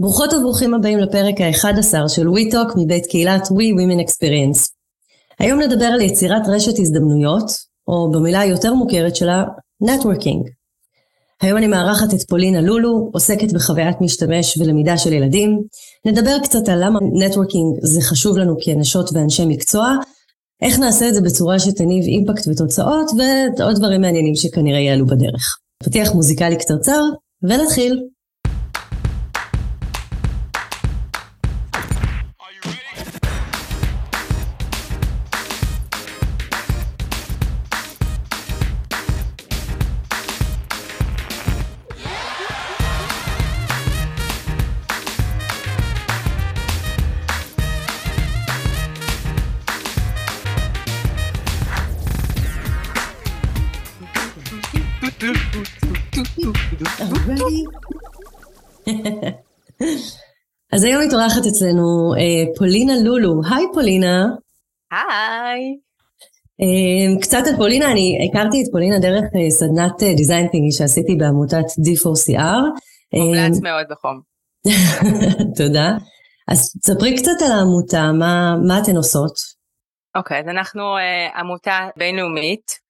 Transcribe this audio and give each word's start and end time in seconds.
ברוכות 0.00 0.32
וברוכים 0.32 0.74
הבאים 0.74 0.98
לפרק 0.98 1.40
ה-11 1.40 2.08
של 2.08 2.28
WeTalk 2.28 2.72
מבית 2.76 3.06
קהילת 3.06 3.42
We 3.42 3.50
Women 3.50 4.08
Experience. 4.08 4.68
היום 5.38 5.60
נדבר 5.60 5.84
על 5.84 6.00
יצירת 6.00 6.42
רשת 6.48 6.78
הזדמנויות, 6.78 7.50
או 7.88 8.10
במילה 8.10 8.40
היותר 8.40 8.74
מוכרת 8.74 9.16
שלה, 9.16 9.44
Networking. 9.84 10.50
היום 11.42 11.58
אני 11.58 11.66
מארחת 11.66 12.14
את 12.14 12.28
פולינה 12.28 12.60
לולו, 12.60 13.10
עוסקת 13.12 13.52
בחוויית 13.52 14.00
משתמש 14.00 14.58
ולמידה 14.58 14.98
של 14.98 15.12
ילדים. 15.12 15.62
נדבר 16.06 16.38
קצת 16.42 16.68
על 16.68 16.84
למה 16.84 16.98
נטוורקינג 17.12 17.76
זה 17.82 18.00
חשוב 18.00 18.38
לנו 18.38 18.56
כנשות 18.64 19.10
ואנשי 19.12 19.44
מקצוע, 19.46 19.96
איך 20.62 20.78
נעשה 20.78 21.08
את 21.08 21.14
זה 21.14 21.20
בצורה 21.20 21.58
שתניב 21.58 22.04
אימפקט 22.04 22.48
ותוצאות, 22.48 23.10
ועוד 23.58 23.76
דברים 23.76 24.00
מעניינים 24.00 24.34
שכנראה 24.34 24.80
יעלו 24.80 25.06
בדרך. 25.06 25.58
פתיח 25.82 26.14
מוזיקלי 26.14 26.56
קצרצר, 26.56 27.02
ונתחיל. 27.42 28.02
אז 60.72 60.84
היום 60.84 61.02
מתארחת 61.06 61.46
אצלנו 61.48 62.14
אה, 62.18 62.44
פולינה 62.58 62.92
לולו. 63.04 63.40
היי 63.50 63.64
פולינה. 63.74 64.26
היי. 64.90 65.76
אה, 66.60 67.20
קצת 67.22 67.42
על 67.46 67.56
פולינה, 67.56 67.92
אני 67.92 68.28
הכרתי 68.28 68.62
את 68.62 68.66
פולינה 68.72 68.98
דרך 68.98 69.24
אה, 69.36 69.50
סדנת 69.50 70.02
דיזיין 70.16 70.46
תינגי 70.46 70.72
שעשיתי 70.72 71.16
בעמותת 71.16 71.66
D4CR. 71.86 72.62
מומלץ 73.14 73.60
מאוד 73.62 73.86
בחום. 73.90 74.20
תודה. 75.58 75.88
אז 76.48 76.72
תספרי 76.80 77.16
קצת 77.16 77.42
על 77.46 77.52
העמותה, 77.52 78.12
מה, 78.18 78.56
מה 78.66 78.78
אתן 78.82 78.96
עושות? 78.96 79.34
אוקיי, 80.16 80.36
okay, 80.36 80.40
אז 80.40 80.48
אנחנו 80.48 80.82
uh, 80.82 81.38
עמותה 81.38 81.88
בינלאומית 81.96 82.89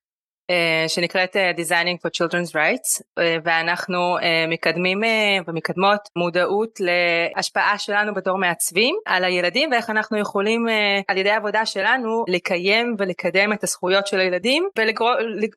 שנקראת 0.88 1.36
אה, 1.36 1.50
Designing 1.50 1.96
for 1.96 2.10
Children's 2.10 2.50
Rights 2.50 3.02
אה, 3.18 3.36
ואנחנו 3.44 4.16
מקדמים 4.48 5.00
ומקדמות 5.46 6.00
מודעות 6.16 6.78
להשפעה 6.80 7.78
שלנו 7.78 8.14
בתור 8.14 8.38
מעצבים 8.38 8.96
על 9.06 9.24
הילדים 9.24 9.70
ואיך 9.70 9.90
אנחנו 9.90 10.18
יכולים 10.18 10.66
על 11.08 11.16
ידי 11.16 11.30
העבודה 11.30 11.66
שלנו 11.66 12.24
לקיים 12.28 12.94
ולקדם 12.98 13.52
את 13.52 13.64
הזכויות 13.64 14.06
של 14.06 14.20
הילדים 14.20 14.68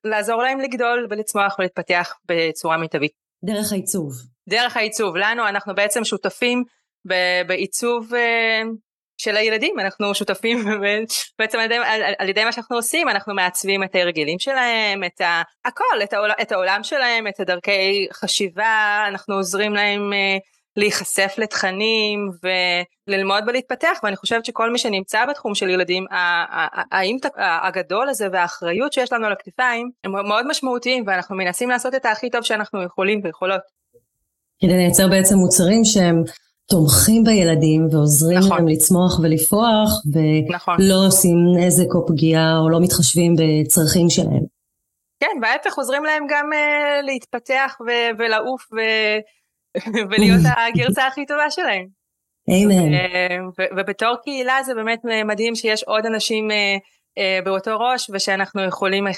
ולעזור 0.03 0.44
להם 0.44 0.59
לגדול 0.59 1.07
ולצמוח 1.09 1.55
ולהתפתח 1.59 2.13
בצורה 2.28 2.78
מיטבית. 2.78 3.11
דרך 3.44 3.72
העיצוב. 3.72 4.13
דרך 4.50 4.78
העיצוב. 4.78 5.17
לנו 5.17 5.47
אנחנו 5.47 5.75
בעצם 5.75 6.03
שותפים 6.03 6.63
בעיצוב 7.47 8.11
של 9.17 9.38
הילדים 9.38 9.80
אנחנו 9.80 10.16
שותפים 10.16 10.66
בעצם 11.39 11.59
על 11.59 11.66
ידי, 11.66 11.75
על, 11.75 12.02
על 12.17 12.30
ידי 12.30 12.44
מה 12.44 12.52
שאנחנו 12.52 12.75
עושים 12.75 13.09
אנחנו 13.09 13.33
מעצבים 13.33 13.83
את 13.83 13.95
ההרגלים 13.95 14.39
שלהם 14.39 15.03
את 15.03 15.22
ה, 15.22 15.42
הכל 15.66 16.03
את, 16.03 16.14
העול, 16.14 16.30
את 16.42 16.52
העולם 16.52 16.80
שלהם 16.83 17.28
את 17.28 17.39
הדרכי 17.39 18.08
חשיבה 18.14 19.06
אנחנו 19.08 19.36
עוזרים 19.36 19.73
להם 19.73 20.14
אה, 20.14 20.38
להיחשף 20.78 21.34
לתכנים 21.38 22.30
וללמוד 23.08 23.44
ולהתפתח 23.47 24.00
ואני 24.03 24.16
חושבת 24.16 24.45
שכל 24.45 24.72
מי 24.72 24.78
שנמצא 24.78 25.25
בתחום 25.25 25.56
של 25.56 25.69
ילדים 25.69 26.06
האימפקט 26.91 27.34
הגדול 27.38 28.09
הזה 28.09 28.28
והאחריות 28.31 28.94
שיש 28.94 29.13
לנו 29.13 29.25
על 29.25 29.31
הכתפיים 29.31 29.90
הם 30.03 30.12
מאוד 30.28 30.47
משמעותיים 30.47 31.03
ואנחנו 31.07 31.35
מנסים 31.35 31.69
לעשות 31.69 31.95
את 31.95 32.06
הכי 32.06 32.30
טוב 32.30 32.41
שאנחנו 32.41 32.84
יכולים 32.84 33.22
ויכולות. 33.24 33.62
כדי 34.59 34.74
לייצר 34.74 35.07
בעצם 35.07 35.35
מוצרים 35.35 35.85
שהם 35.85 36.24
תומכים 36.73 37.23
בילדים 37.23 37.88
ועוזרים 37.91 38.38
נכון. 38.38 38.57
להם 38.57 38.67
לצמוח 38.67 39.19
ולפרוח, 39.19 39.89
ולא 40.13 40.56
נכון. 40.56 40.78
עושים 41.06 41.38
נזק 41.57 41.95
או 41.95 42.07
פגיעה 42.07 42.57
או 42.59 42.69
לא 42.69 42.79
מתחשבים 42.81 43.34
בצרכים 43.39 44.09
שלהם. 44.09 44.44
כן, 45.19 45.38
וההפך 45.41 45.78
עוזרים 45.78 46.03
להם 46.03 46.23
גם 46.29 46.50
uh, 46.53 47.06
להתפתח 47.06 47.75
ו- 47.88 48.12
ולעוף 48.17 48.67
ו- 48.73 49.19
ולהיות 50.09 50.41
הגרסה 50.57 51.07
הכי 51.07 51.25
טובה 51.25 51.50
שלהם. 51.50 51.85
אמן. 52.50 52.94
ו- 53.57 53.72
ובתור 53.78 54.16
קהילה 54.23 54.57
זה 54.66 54.73
באמת 54.75 55.00
מדהים 55.25 55.56
שיש 55.56 55.83
עוד 55.83 56.06
אנשים 56.06 56.50
uh, 56.51 56.53
uh, 57.19 57.45
באותו 57.45 57.79
ראש 57.79 58.09
ושאנחנו 58.13 58.63
יכולים 58.63 59.07
uh, 59.07 59.12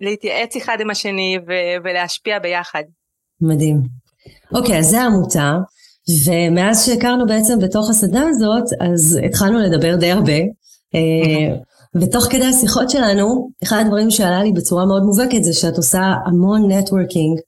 להתייעץ 0.00 0.56
אחד 0.56 0.76
עם 0.80 0.90
השני 0.90 1.38
ו- 1.46 1.84
ולהשפיע 1.84 2.38
ביחד. 2.38 2.82
מדהים. 3.40 3.76
אוקיי, 4.54 4.78
אז 4.78 4.84
זה 4.84 5.00
העמותה. 5.00 5.52
ומאז 6.26 6.86
שהכרנו 6.86 7.26
בעצם 7.26 7.58
בתוך 7.58 7.90
הסדנה 7.90 8.28
הזאת, 8.28 8.64
אז 8.80 9.18
התחלנו 9.26 9.58
לדבר 9.58 9.96
די 9.96 10.10
הרבה. 10.10 10.38
ותוך 12.00 12.24
כדי 12.24 12.44
השיחות 12.44 12.90
שלנו, 12.90 13.50
אחד 13.62 13.82
הדברים 13.86 14.10
שעלה 14.10 14.42
לי 14.42 14.52
בצורה 14.52 14.86
מאוד 14.86 15.02
מובהקת 15.02 15.42
זה 15.42 15.52
שאת 15.52 15.76
עושה 15.76 16.00
המון 16.26 16.72
נטוורקינג 16.72 17.38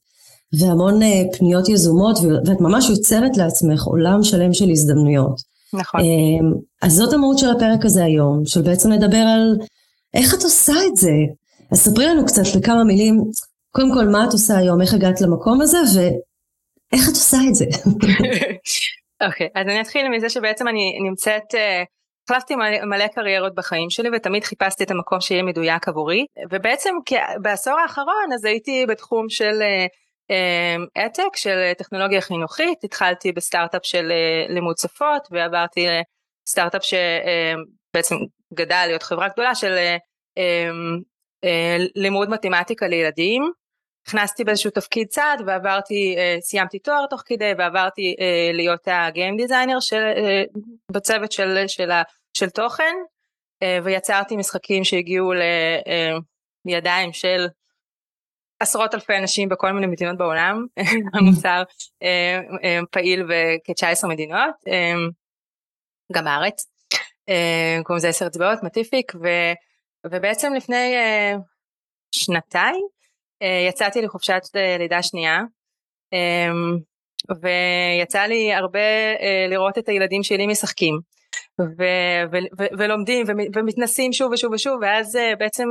והמון 0.59 1.03
אה, 1.03 1.23
פניות 1.39 1.69
יזומות, 1.69 2.19
ואת 2.47 2.61
ממש 2.61 2.91
יוצרת 2.91 3.37
לעצמך 3.37 3.83
עולם 3.83 4.23
שלם 4.23 4.53
של 4.53 4.71
הזדמנויות. 4.71 5.41
נכון. 5.73 6.01
אה, 6.01 6.07
אז 6.83 6.93
זאת 6.93 7.13
המהות 7.13 7.39
של 7.39 7.51
הפרק 7.51 7.85
הזה 7.85 8.05
היום, 8.05 8.43
של 8.47 8.63
בעצם 8.63 8.91
לדבר 8.91 9.17
על 9.17 9.59
איך 10.15 10.35
את 10.35 10.43
עושה 10.43 10.73
את 10.87 10.97
זה. 10.97 11.13
אז 11.73 11.79
ספרי 11.79 12.07
לנו 12.07 12.27
קצת 12.27 12.43
בכמה 12.57 12.85
מילים, 12.85 13.21
קודם 13.71 13.95
כל 13.95 14.09
מה 14.09 14.25
את 14.25 14.33
עושה 14.33 14.57
היום, 14.57 14.81
איך 14.81 14.95
הגעת 14.95 15.21
למקום 15.21 15.61
הזה, 15.61 15.79
איך 16.95 17.09
את 17.09 17.15
עושה 17.15 17.37
את 17.49 17.55
זה? 17.55 17.65
אוקיי, 19.27 19.47
okay, 19.47 19.51
אז 19.55 19.67
אני 19.67 19.81
אתחיל 19.81 20.09
מזה 20.09 20.29
שבעצם 20.29 20.69
אני 20.69 20.99
נמצאת, 21.09 21.55
uh, 21.55 21.87
החלפתי 22.31 22.57
מלא, 22.57 22.85
מלא 22.85 23.07
קריירות 23.07 23.55
בחיים 23.55 23.91
שלי 23.91 24.09
ותמיד 24.17 24.45
חיפשתי 24.45 24.85
את 24.85 24.91
המקום 24.91 25.21
שיהיה 25.21 25.43
מדויק 25.43 25.89
עבורי, 25.89 26.27
ובעצם 26.51 26.95
בעשור 27.43 27.81
האחרון 27.81 28.33
אז 28.35 28.45
הייתי 28.45 28.87
בתחום 28.89 29.29
של 29.29 29.63
העתק, 30.97 31.23
uh, 31.23 31.37
uh, 31.37 31.41
של 31.41 31.73
טכנולוגיה 31.79 32.21
חינוכית, 32.21 32.85
התחלתי 32.85 33.33
בסטארט-אפ 33.33 33.85
של 33.85 34.13
לימוד 34.49 34.79
שפות 34.79 35.29
ועברתי 35.31 35.87
לסטארט-אפ 36.47 36.83
שבעצם 36.85 38.17
גדל 38.55 38.85
להיות 38.87 39.03
חברה 39.03 39.29
גדולה 39.29 39.55
של 39.55 39.77
לימוד 41.95 42.31
מתמטיקה 42.31 42.87
לילדים. 42.87 43.53
נכנסתי 44.09 44.45
באיזשהו 44.45 44.71
תפקיד 44.71 45.09
צד 45.09 45.37
ועברתי, 45.47 46.17
uh, 46.17 46.41
סיימתי 46.41 46.79
תואר 46.79 47.07
תוך 47.07 47.23
כדי 47.27 47.53
ועברתי 47.59 48.17
uh, 48.19 48.57
להיות 48.57 48.81
הגיים 48.87 49.37
דיזיינר 49.37 49.81
של, 49.81 50.03
uh, 50.17 50.61
בצוות 50.93 51.33
של, 51.33 51.65
של, 51.67 51.91
של 52.35 52.51
תוכן 52.51 52.95
ויצרתי 53.85 54.37
משחקים 54.37 54.85
שהגיעו 54.85 55.33
לידיים 56.65 57.13
של 57.13 57.47
עשרות 58.61 58.95
אלפי 58.95 59.17
אנשים 59.17 59.49
בכל 59.49 59.73
מיני 59.73 59.87
מדינות 59.87 60.19
בעולם, 60.19 60.67
המוצר 61.15 61.63
פעיל 62.91 63.23
בכ-19 63.23 64.09
מדינות, 64.09 64.55
גם 66.13 66.25
בארץ, 66.25 66.67
קוראים 67.85 67.97
לזה 67.97 68.09
עשר 68.09 68.27
אצבעות, 68.27 68.59
מטיפיק, 68.63 69.13
ובעצם 70.07 70.55
לפני 70.55 70.95
שנתיים 72.15 72.75
אה, 72.75 73.04
יצאתי 73.69 74.03
לחופשת 74.03 74.43
אה, 74.57 74.77
לידה 74.79 75.03
שנייה 75.03 75.41
אמ, 76.13 76.79
ויצא 77.41 78.21
לי 78.21 78.55
הרבה 78.55 78.79
אה, 79.21 79.47
לראות 79.49 79.79
את 79.79 79.89
הילדים 79.89 80.23
שלי 80.23 80.47
משחקים 80.47 80.99
ו- 81.61 82.25
ו- 82.33 82.63
ו- 82.63 82.79
ולומדים 82.79 83.27
ומתנסים 83.55 84.13
שוב 84.13 84.33
ושוב 84.33 84.53
ושוב 84.53 84.79
ואז 84.83 85.19
בעצם 85.39 85.65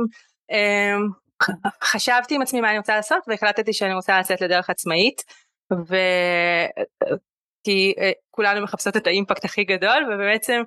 אמ, 0.50 1.08
חשבתי 1.82 2.34
עם 2.34 2.42
עצמי 2.42 2.60
מה 2.60 2.70
אני 2.70 2.78
רוצה 2.78 2.96
לעשות 2.96 3.18
והחלטתי 3.28 3.72
שאני 3.72 3.94
רוצה 3.94 4.20
לצאת 4.20 4.40
לדרך 4.40 4.70
עצמאית 4.70 5.22
ו... 5.88 5.96
כי 7.66 7.94
כולנו 8.30 8.62
מחפשות 8.62 8.96
את 8.96 9.06
האימפקט 9.06 9.44
הכי 9.44 9.64
גדול 9.64 10.14
ובעצם 10.14 10.62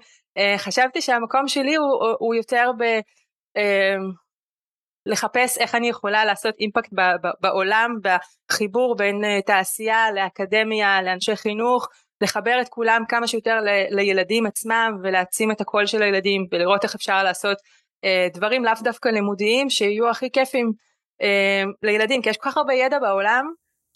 חשבתי 0.58 1.02
שהמקום 1.02 1.48
שלי 1.48 1.76
הוא, 1.76 2.16
הוא 2.20 2.36
יותר 2.36 2.72
ב... 2.80 2.84
לחפש 5.08 5.58
איך 5.58 5.76
אני 5.76 5.90
יכולה 5.90 6.26
לעשות 6.26 6.56
אימפקט 6.60 6.90
בעולם 7.42 7.96
בחיבור 8.50 8.96
בין 8.96 9.26
אה, 9.26 9.42
תעשייה 9.46 10.12
לאקדמיה 10.12 11.02
לאנשי 11.02 11.36
חינוך 11.36 11.88
לחבר 12.22 12.62
את 12.62 12.70
כולם 12.70 13.04
כמה 13.10 13.28
שיותר 13.28 13.60
לילדים 13.90 14.46
עצמם 14.46 14.98
ולהעצים 15.04 15.52
את 15.52 15.62
הקול 15.62 15.86
של 15.86 16.02
הילדים 16.02 16.48
ולראות 16.52 16.84
איך 16.84 16.96
אפשר 16.96 17.24
לעשות 17.24 17.58
אה, 18.04 18.28
דברים 18.34 18.66
לאו 18.66 18.74
דווקא 18.84 19.10
לימודיים 19.10 19.70
שיהיו 19.70 20.10
הכי 20.10 20.32
כיפים 20.32 20.72
אה, 21.22 21.64
לילדים 21.84 22.22
כי 22.22 22.30
יש 22.30 22.38
כל 22.38 22.50
כך 22.50 22.58
הרבה 22.58 22.74
ידע 22.74 23.00
בעולם 23.00 23.46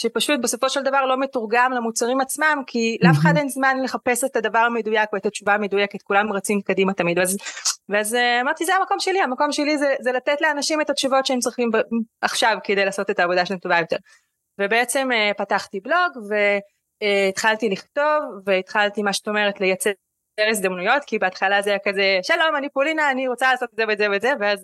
שפשוט 0.02 0.40
בסופו 0.44 0.70
של 0.70 0.84
דבר 0.84 1.06
לא 1.06 1.20
מתורגם 1.20 1.72
למוצרים 1.76 2.22
עצמם 2.22 2.64
כי 2.68 2.98
לאף 3.02 3.16
אחד 3.22 3.38
אין 3.38 3.50
זמן 3.50 3.78
לחפש 3.84 4.24
את 4.24 4.36
הדבר 4.36 4.60
המדויק 4.60 5.10
או 5.14 5.18
את 5.18 5.26
התשובה 5.26 5.54
המדויקת 5.54 6.02
כולם 6.02 6.34
רצים 6.34 6.62
קדימה 6.62 6.94
תמיד. 6.94 7.18
ואז, 7.18 7.38
ואז 7.92 8.16
אה, 8.16 8.42
אמרתי 8.42 8.66
זה 8.66 8.76
המקום 8.76 9.00
שלי 9.00 9.22
המקום 9.22 9.52
שלי 9.52 9.78
זה, 9.78 9.96
זה 10.02 10.12
לתת 10.12 10.42
לאנשים 10.42 10.82
את 10.82 10.90
התשובות 10.90 11.26
שהם 11.26 11.40
צריכים 11.40 11.70
עכשיו 12.22 12.58
כדי 12.64 12.86
לעשות 12.86 13.10
את 13.10 13.20
העבודה 13.20 13.46
שלהם 13.46 13.60
טובה 13.60 13.80
יותר. 13.80 13.98
ובעצם 14.60 15.10
uh, 15.12 15.34
פתחתי 15.38 15.80
בלוג 15.80 16.28
והתחלתי 16.30 17.68
uh, 17.68 17.72
לכתוב 17.72 18.24
והתחלתי 18.46 19.04
מה 19.04 19.14
שאת 19.14 19.28
אומרת 19.28 19.62
לייצר 19.62 19.90
הזדמנויות 20.50 21.04
כי 21.08 21.20
בהתחלה 21.20 21.62
זה 21.62 21.70
היה 21.70 21.80
כזה 21.86 22.20
שלום 22.24 22.56
אני 22.58 22.70
פולינה 22.70 23.12
אני 23.12 23.28
רוצה 23.28 23.52
לעשות 23.52 23.70
את 23.74 23.78
זה 23.78 23.84
ואת 23.88 23.98
זה 23.98 24.08
ואת 24.12 24.22
זה 24.22 24.34
ואז 24.40 24.62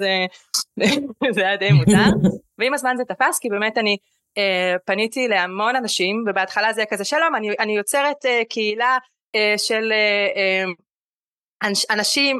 זה 1.35 1.41
היה 1.41 1.57
די 1.57 1.71
מוזר. 1.71 2.29
ועם 2.57 2.73
הזמן 2.73 2.95
זה 2.97 3.03
תפס 3.03 3.39
כי 3.39 3.49
באמת 3.49 3.77
אני 3.77 3.97
פניתי 4.85 5.27
להמון 5.27 5.75
אנשים 5.75 6.23
ובהתחלה 6.27 6.73
זה 6.73 6.81
היה 6.81 6.87
כזה 6.89 7.05
שלום 7.05 7.35
אני, 7.35 7.49
אני 7.59 7.77
יוצרת 7.77 8.25
קהילה 8.49 8.97
של 9.57 9.91
אנשים 11.89 12.39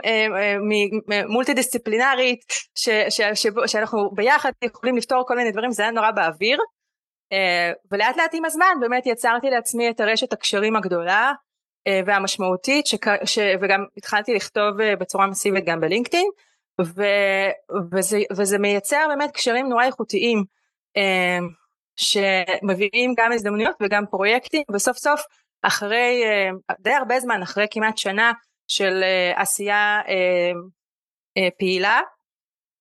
מולטי 1.27 1.53
דיסציפלינרית 1.53 2.41
ש, 2.75 2.89
ש, 3.09 3.21
ש, 3.33 3.47
שאנחנו 3.65 4.11
ביחד 4.13 4.51
יכולים 4.63 4.97
לפתור 4.97 5.23
כל 5.27 5.35
מיני 5.35 5.51
דברים 5.51 5.71
זה 5.71 5.83
היה 5.83 5.91
נורא 5.91 6.11
באוויר. 6.11 6.59
ולאט 7.91 8.17
לאט 8.17 8.33
עם 8.33 8.45
הזמן 8.45 8.75
באמת 8.81 9.05
יצרתי 9.05 9.49
לעצמי 9.49 9.89
את 9.89 9.99
הרשת 9.99 10.33
הקשרים 10.33 10.75
הגדולה 10.75 11.31
והמשמעותית 12.05 12.87
שק, 12.87 13.25
ש, 13.25 13.39
וגם 13.61 13.85
התחלתי 13.97 14.33
לכתוב 14.33 14.77
בצורה 14.99 15.27
מסיבית 15.27 15.65
גם 15.65 15.79
בלינקדאין 15.81 16.27
וזה, 17.93 18.19
וזה 18.37 18.57
מייצר 18.57 19.05
באמת 19.09 19.31
קשרים 19.31 19.69
נורא 19.69 19.85
איכותיים 19.85 20.43
שמביאים 21.97 23.13
גם 23.17 23.31
הזדמנויות 23.31 23.75
וגם 23.81 24.05
פרויקטים 24.05 24.63
וסוף 24.73 24.97
סוף 24.97 25.21
אחרי 25.61 26.23
אה, 26.25 26.49
די 26.79 26.93
הרבה 26.93 27.19
זמן 27.19 27.41
אחרי 27.41 27.65
כמעט 27.71 27.97
שנה 27.97 28.31
של 28.67 29.03
אה, 29.03 29.41
עשייה 29.41 30.01
אה, 30.07 31.47
פעילה 31.59 31.99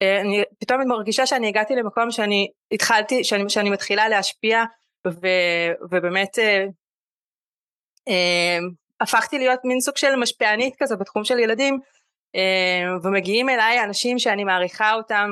אני 0.03 0.43
פתאום 0.61 0.89
מרגישה 0.89 1.27
שאני 1.27 1.49
הגעתי 1.49 1.75
למקום 1.75 2.11
שאני 2.11 2.49
התחלתי 2.73 3.25
שאני, 3.25 3.51
שאני 3.51 3.71
מתחילה 3.71 4.09
להשפיע 4.09 4.65
ו, 5.07 5.27
ובאמת 5.91 6.39
הפכתי 9.01 9.39
להיות 9.39 9.61
מין 9.65 9.81
סוג 9.81 9.97
של 9.97 10.17
משפיענית 10.17 10.75
כזו 10.79 10.97
בתחום 10.97 11.25
של 11.25 11.39
ילדים 11.39 11.79
ומגיעים 13.03 13.49
אליי 13.49 13.85
אנשים 13.85 14.19
שאני 14.19 14.45
מעריכה 14.45 14.95
אותם 14.95 15.31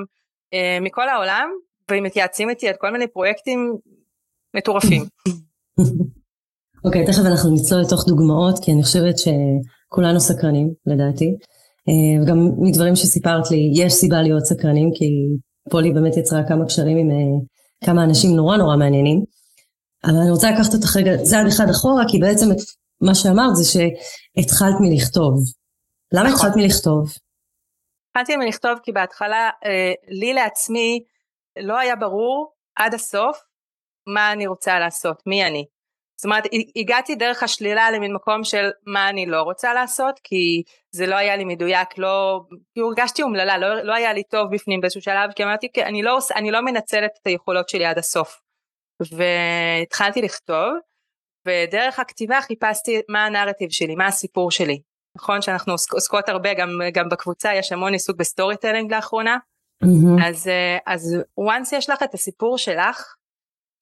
מכל 0.80 1.08
העולם 1.08 1.48
והם 1.90 2.02
מתייעצים 2.02 2.50
איתי 2.50 2.68
על 2.68 2.74
כל 2.78 2.90
מיני 2.90 3.06
פרויקטים 3.08 3.76
מטורפים. 4.56 5.02
אוקיי, 6.84 7.02
okay, 7.02 7.06
תכף 7.06 7.22
אנחנו 7.26 7.54
נצלול 7.54 7.80
לתוך 7.80 8.04
דוגמאות, 8.08 8.64
כי 8.64 8.72
אני 8.72 8.82
חושבת 8.82 9.18
שכולנו 9.94 10.20
סקרנים, 10.20 10.74
לדעתי. 10.86 11.34
אה, 11.88 12.22
וגם 12.22 12.38
מדברים 12.58 12.96
שסיפרת 12.96 13.50
לי, 13.50 13.72
יש 13.74 13.92
סיבה 13.92 14.22
להיות 14.22 14.44
סקרנים, 14.44 14.90
כי 14.94 15.06
פולי 15.70 15.92
באמת 15.92 16.16
יצרה 16.16 16.48
כמה 16.48 16.64
קשרים 16.66 16.96
עם 16.96 17.10
אה, 17.10 17.36
כמה 17.86 18.04
אנשים 18.04 18.36
נורא 18.36 18.56
נורא 18.56 18.76
מעניינים. 18.76 19.24
אבל 20.04 20.16
אני 20.22 20.30
רוצה 20.30 20.50
לקחת 20.50 20.74
אותך 20.74 20.96
רגע 20.96 21.22
צעד 21.22 21.46
אחד 21.46 21.66
אחורה, 21.70 22.04
כי 22.08 22.18
בעצם 22.18 22.46
מה 23.00 23.14
שאמרת 23.14 23.56
זה 23.56 23.64
שהתחלת 23.72 24.74
מלכתוב. 24.80 25.34
למה 26.14 26.28
נכון. 26.28 26.34
התחלת 26.34 26.56
מלכתוב? 26.56 27.12
התחלתי 28.10 28.36
מלכתוב 28.36 28.72
כי 28.82 28.92
בהתחלה 28.92 29.50
אה, 29.64 29.92
לי 30.08 30.32
לעצמי 30.32 31.00
לא 31.58 31.78
היה 31.78 31.96
ברור 31.96 32.52
עד 32.76 32.94
הסוף 32.94 33.38
מה 34.14 34.32
אני 34.32 34.46
רוצה 34.46 34.78
לעשות, 34.78 35.22
מי 35.26 35.46
אני. 35.46 35.64
זאת 36.16 36.24
אומרת, 36.24 36.44
הגעתי 36.76 37.14
דרך 37.14 37.42
השלילה 37.42 37.90
למין 37.90 38.12
מקום 38.12 38.44
של 38.44 38.70
מה 38.86 39.08
אני 39.08 39.26
לא 39.26 39.42
רוצה 39.42 39.74
לעשות, 39.74 40.20
כי 40.24 40.62
זה 40.90 41.06
לא 41.06 41.14
היה 41.14 41.36
לי 41.36 41.44
מדויק, 41.44 41.98
לא, 41.98 42.40
כי 42.74 42.80
הרגשתי 42.80 43.22
אומללה, 43.22 43.58
לא, 43.58 43.82
לא 43.82 43.94
היה 43.94 44.12
לי 44.12 44.22
טוב 44.22 44.54
בפנים 44.54 44.80
באיזשהו 44.80 45.02
שלב, 45.02 45.32
כי 45.36 45.44
אמרתי, 45.44 45.68
אני 45.82 46.02
לא, 46.02 46.18
אני 46.36 46.50
לא 46.50 46.60
מנצלת 46.60 47.10
את 47.22 47.26
היכולות 47.26 47.68
שלי 47.68 47.84
עד 47.84 47.98
הסוף. 47.98 48.40
והתחלתי 49.10 50.22
לכתוב, 50.22 50.72
ודרך 51.46 51.98
הכתיבה 51.98 52.40
חיפשתי 52.40 53.00
מה 53.08 53.24
הנרטיב 53.24 53.70
שלי, 53.70 53.94
מה 53.94 54.06
הסיפור 54.06 54.50
שלי. 54.50 54.80
נכון 55.16 55.42
שאנחנו 55.42 55.72
עוסקות 55.92 56.28
הרבה, 56.28 56.54
גם, 56.54 56.68
גם 56.92 57.08
בקבוצה 57.08 57.54
יש 57.54 57.72
המון 57.72 57.92
עיסוק 57.92 58.16
ב 58.16 58.56
storytelling 58.56 58.94
לאחרונה, 58.94 59.36
Mm-hmm. 59.84 60.26
אז, 60.26 60.48
אה, 60.48 60.78
אז 60.86 61.16
once 61.40 61.76
יש 61.76 61.90
לך 61.90 62.02
את 62.02 62.14
הסיפור 62.14 62.58
שלך, 62.58 63.14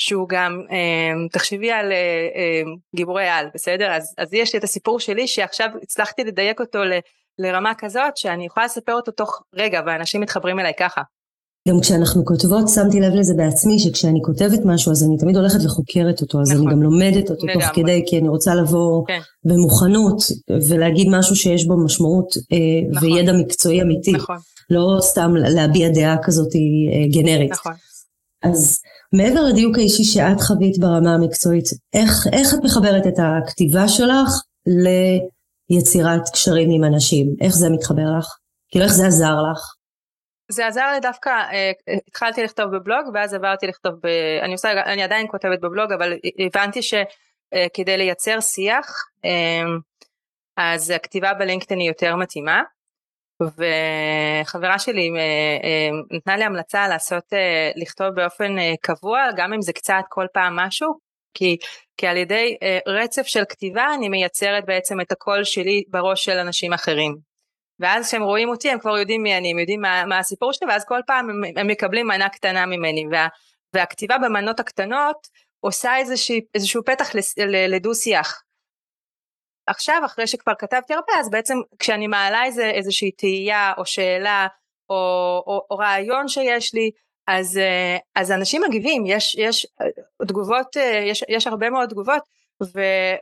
שהוא 0.03 0.29
גם, 0.29 0.63
אה, 0.71 1.29
תחשבי 1.33 1.71
על 1.71 1.93
אה, 1.93 2.63
גיבורי 2.97 3.29
על, 3.29 3.47
בסדר? 3.55 3.91
אז, 3.93 4.15
אז 4.19 4.35
יש 4.35 4.53
לי 4.53 4.59
את 4.59 4.65
הסיפור 4.65 5.01
שלי 5.01 5.27
שעכשיו 5.27 5.69
הצלחתי 5.83 6.25
לדייק 6.25 6.61
אותו 6.61 6.85
ל, 6.85 6.93
לרמה 7.39 7.73
כזאת 7.79 8.17
שאני 8.17 8.47
יכולה 8.47 8.67
לספר 8.67 8.93
אותו 8.93 9.13
תוך 9.13 9.43
רגע 9.55 9.81
ואנשים 9.87 10.21
מתחברים 10.21 10.61
אליי 10.61 10.73
ככה. 10.79 11.03
גם 11.69 11.81
כשאנחנו 11.81 12.25
כותבות, 12.25 12.69
שמתי 12.69 13.01
לב 13.01 13.15
לזה 13.15 13.35
בעצמי, 13.35 13.79
שכשאני 13.79 14.21
כותבת 14.23 14.61
משהו 14.65 14.93
אז 14.93 15.05
אני 15.05 15.17
תמיד 15.19 15.37
הולכת 15.37 15.59
וחוקרת 15.65 16.21
אותו, 16.21 16.41
אז 16.41 16.51
נכון. 16.53 16.67
אני 16.67 16.75
גם 16.75 16.83
לומדת 16.83 17.31
אותו 17.31 17.47
לגמרי. 17.47 17.67
תוך 17.67 17.75
כדי, 17.75 18.03
כי 18.07 18.19
אני 18.19 18.29
רוצה 18.29 18.55
לבוא 18.55 19.07
כן. 19.07 19.21
במוכנות 19.45 20.23
ולהגיד 20.69 21.09
משהו 21.11 21.37
שיש 21.37 21.67
בו 21.67 21.85
משמעות 21.85 22.35
נכון. 22.91 23.09
וידע 23.09 23.33
מקצועי 23.33 23.83
אמיתי. 23.83 24.13
נכון. 24.13 24.37
לא 24.71 25.01
סתם 25.01 25.35
להביע 25.37 25.89
דעה 25.89 26.17
כזאת 26.23 26.49
אה, 26.55 27.21
גנרית. 27.21 27.53
נכון. 27.53 27.73
אז 28.43 28.83
מעבר 29.13 29.41
לדיוק 29.51 29.79
האישי 29.79 30.05
שאת 30.05 30.41
חווית 30.41 30.79
ברמה 30.81 31.15
המקצועית, 31.15 31.65
איך, 31.95 32.27
איך 32.33 32.55
את 32.55 32.59
מחברת 32.65 33.07
את 33.07 33.19
הכתיבה 33.19 33.89
שלך 33.89 34.31
ליצירת 35.71 36.29
קשרים 36.33 36.69
עם 36.75 36.85
אנשים? 36.85 37.27
איך 37.41 37.55
זה 37.55 37.71
מתחבר 37.71 38.19
לך? 38.19 38.27
כאילו 38.69 38.85
איך 38.85 38.93
זה 38.93 39.07
עזר 39.07 39.35
לך? 39.53 39.61
זה 40.51 40.67
עזר 40.67 40.93
לי 40.95 41.01
דווקא, 41.01 41.31
אה, 41.31 41.71
התחלתי 42.09 42.43
לכתוב 42.43 42.67
בבלוג 42.77 43.07
ואז 43.15 43.35
עברתי 43.35 43.67
לכתוב, 43.67 43.93
ב, 44.03 44.07
אני, 44.43 44.53
עושה, 44.53 44.73
אני 44.73 45.03
עדיין 45.03 45.27
כותבת 45.31 45.61
בבלוג 45.61 45.93
אבל 45.93 46.13
הבנתי 46.47 46.83
שכדי 46.83 47.93
אה, 47.93 47.97
לייצר 47.97 48.41
שיח 48.41 48.87
אז 50.57 50.91
הכתיבה 50.91 51.35
בלינקדאין 51.35 51.81
היא 51.81 51.89
יותר 51.89 52.17
מתאימה 52.17 52.63
וחברה 53.45 54.79
שלי 54.79 55.11
אה, 55.11 55.19
אה, 55.65 56.17
נתנה 56.17 56.37
לי 56.37 56.45
המלצה 56.45 56.89
לעשות, 56.89 57.33
אה, 57.33 57.71
לכתוב 57.77 58.09
באופן 58.09 58.57
קבוע, 58.81 59.23
גם 59.37 59.53
אם 59.53 59.63
זה 59.63 59.73
קצת 59.73 60.03
כל 60.09 60.27
פעם 60.33 60.57
משהו, 60.57 60.95
כי, 61.35 61.57
כי 61.97 62.07
על 62.07 62.17
ידי 62.17 62.57
רצף 62.87 63.27
של 63.27 63.45
כתיבה 63.49 63.87
אני 63.95 64.09
מייצרת 64.09 64.65
בעצם 64.67 65.01
את 65.01 65.13
הקול 65.13 65.45
שלי 65.45 65.83
בראש 65.89 66.25
של 66.25 66.39
אנשים 66.39 66.73
אחרים. 66.73 67.17
ואז 67.81 68.09
כשהם 68.09 68.23
רואים 68.23 68.49
אותי 68.49 68.71
הם 68.71 68.79
כבר 68.79 68.99
יודעים 68.99 69.23
מי 69.23 69.37
אני, 69.37 69.51
הם 69.51 69.59
יודעים 69.59 69.81
מה, 69.81 70.05
מה 70.07 70.19
הסיפור 70.19 70.53
שלי, 70.53 70.69
ואז 70.69 70.85
כל 70.85 71.01
פעם 71.07 71.31
הם, 71.31 71.43
הם 71.57 71.67
מקבלים 71.67 72.07
מנה 72.07 72.29
קטנה 72.29 72.67
ממני. 72.67 73.07
וה, 73.11 73.29
והכתיבה 73.75 74.19
במנות 74.19 74.61
הקטנות 74.61 75.29
עושה 75.61 75.97
איזשה, 75.97 76.35
איזשהו 76.55 76.85
פתח 76.85 77.11
לדו 77.69 77.95
שיח. 77.95 78.43
עכשיו 79.73 80.03
אחרי 80.05 80.27
שכבר 80.27 80.53
כתבתי 80.59 80.95
הרבה 80.95 81.13
אז 81.21 81.31
בעצם 81.31 81.55
כשאני 81.79 82.07
מעלה 82.07 82.45
איזה, 82.45 82.71
איזושהי 82.71 83.11
תהייה 83.11 83.73
או 83.79 83.87
שאלה 83.87 84.47
או, 84.91 84.97
או, 85.47 85.67
או 85.71 85.77
רעיון 85.77 86.29
שיש 86.29 86.75
לי 86.75 86.91
אז, 87.27 87.59
אה, 87.59 87.97
אז 88.15 88.33
אנשים 88.33 88.63
מגיבים. 88.69 89.07
יש, 89.07 89.37
יש 89.39 89.67
אה, 89.81 90.27
תגובות 90.27 90.77
אה, 90.77 91.05
יש, 91.07 91.25
יש 91.29 91.47
הרבה 91.47 91.71
מאוד 91.71 91.89
תגובות 91.89 92.23
ו, 92.63 92.81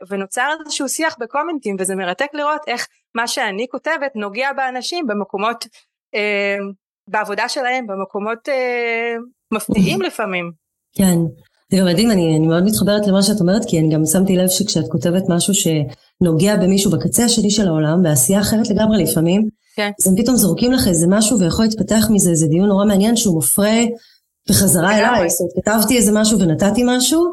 ונוצר 0.09 0.49
איזשהו 0.65 0.89
שיח 0.89 1.15
בקומנטים 1.19 1.75
וזה 1.79 1.95
מרתק 1.95 2.27
לראות 2.33 2.61
איך 2.67 2.87
מה 3.15 3.27
שאני 3.27 3.67
כותבת 3.71 4.15
נוגע 4.15 4.53
באנשים 4.53 5.07
במקומות 5.07 5.65
אה, 6.15 6.57
בעבודה 7.07 7.49
שלהם 7.49 7.87
במקומות 7.87 8.49
אה, 8.49 9.15
מפתיעים 9.53 10.01
לפעמים. 10.01 10.51
כן. 10.95 11.15
זה 11.71 11.83
מדהים, 11.83 12.11
אני, 12.11 12.37
אני 12.37 12.47
מאוד 12.47 12.63
מתחברת 12.63 13.07
למה 13.07 13.21
שאת 13.21 13.39
אומרת, 13.39 13.61
כי 13.67 13.79
אני 13.79 13.93
גם 13.93 14.05
שמתי 14.05 14.35
לב 14.35 14.47
שכשאת 14.47 14.91
כותבת 14.91 15.23
משהו 15.29 15.53
שנוגע 16.21 16.55
במישהו 16.55 16.91
בקצה 16.91 17.25
השני 17.25 17.49
של 17.49 17.67
העולם, 17.67 18.03
בעשייה 18.03 18.41
אחרת 18.41 18.69
לגמרי 18.69 19.03
לפעמים, 19.03 19.47
כן. 19.75 19.91
אז 19.99 20.07
הם 20.07 20.23
פתאום 20.23 20.35
זורקים 20.35 20.71
לך 20.71 20.87
איזה 20.87 21.05
משהו 21.09 21.39
ויכול 21.39 21.65
להתפתח 21.65 22.07
מזה 22.09 22.29
איזה 22.29 22.47
דיון 22.47 22.67
נורא 22.67 22.85
מעניין 22.85 23.15
שהוא 23.15 23.35
מופרה 23.35 23.77
בחזרה 24.49 24.97
אליי, 24.97 25.29
זאת 25.29 25.39
אומרת, 25.39 25.53
כתבתי 25.55 25.97
איזה 25.97 26.11
משהו 26.13 26.39
ונתתי 26.39 26.81
משהו, 26.85 27.25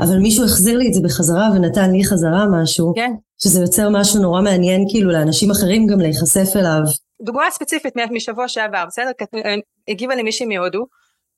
אבל 0.00 0.18
מישהו 0.18 0.44
החזיר 0.44 0.78
לי 0.78 0.88
את 0.88 0.94
זה 0.94 1.00
בחזרה 1.04 1.48
ונתן 1.54 1.90
לי 1.90 2.04
חזרה 2.04 2.44
משהו, 2.62 2.92
כן. 2.96 3.12
שזה 3.38 3.60
יוצר 3.60 3.88
משהו 3.90 4.20
נורא 4.22 4.42
מעניין 4.42 4.84
כאילו 4.88 5.10
לאנשים 5.10 5.50
אחרים 5.50 5.86
גם 5.86 6.00
להיחשף 6.00 6.56
אליו. 6.56 6.80
דוגמה 7.22 7.42
ספציפית 7.50 7.94
משבוע 8.10 8.48
שעבר, 8.48 8.84
בסדר? 8.86 9.10
הגיבה 9.88 10.14
לי 10.14 10.22
מישהי 10.22 10.46
מהודו, 10.46 10.86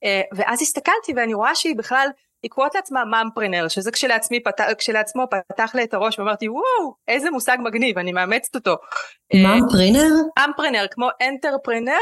אה, 0.04 0.20
ואז 0.36 0.62
הסתכלתי 0.62 1.12
ואני 1.16 1.34
רואה 1.34 1.54
שהיא 1.54 1.76
בכלל 1.76 2.08
היא 2.46 2.50
קוראת 2.50 2.74
לעצמה 2.74 3.04
מאמפרנר, 3.04 3.68
שזה 3.68 3.90
כשלעצמי, 3.90 4.40
פת... 4.42 4.60
כשלעצמו 4.78 5.24
פתח 5.48 5.74
לי 5.74 5.84
את 5.84 5.94
הראש 5.94 6.18
ואמרתי 6.18 6.48
וואו 6.48 6.94
איזה 7.08 7.30
מושג 7.30 7.56
מגניב 7.60 7.98
אני 7.98 8.12
מאמצת 8.12 8.54
אותו. 8.54 8.74
מאמפרנר? 9.34 10.08
מאמפרנר 10.38 10.86
כמו 10.90 11.08
אנטרפרנר, 11.22 11.92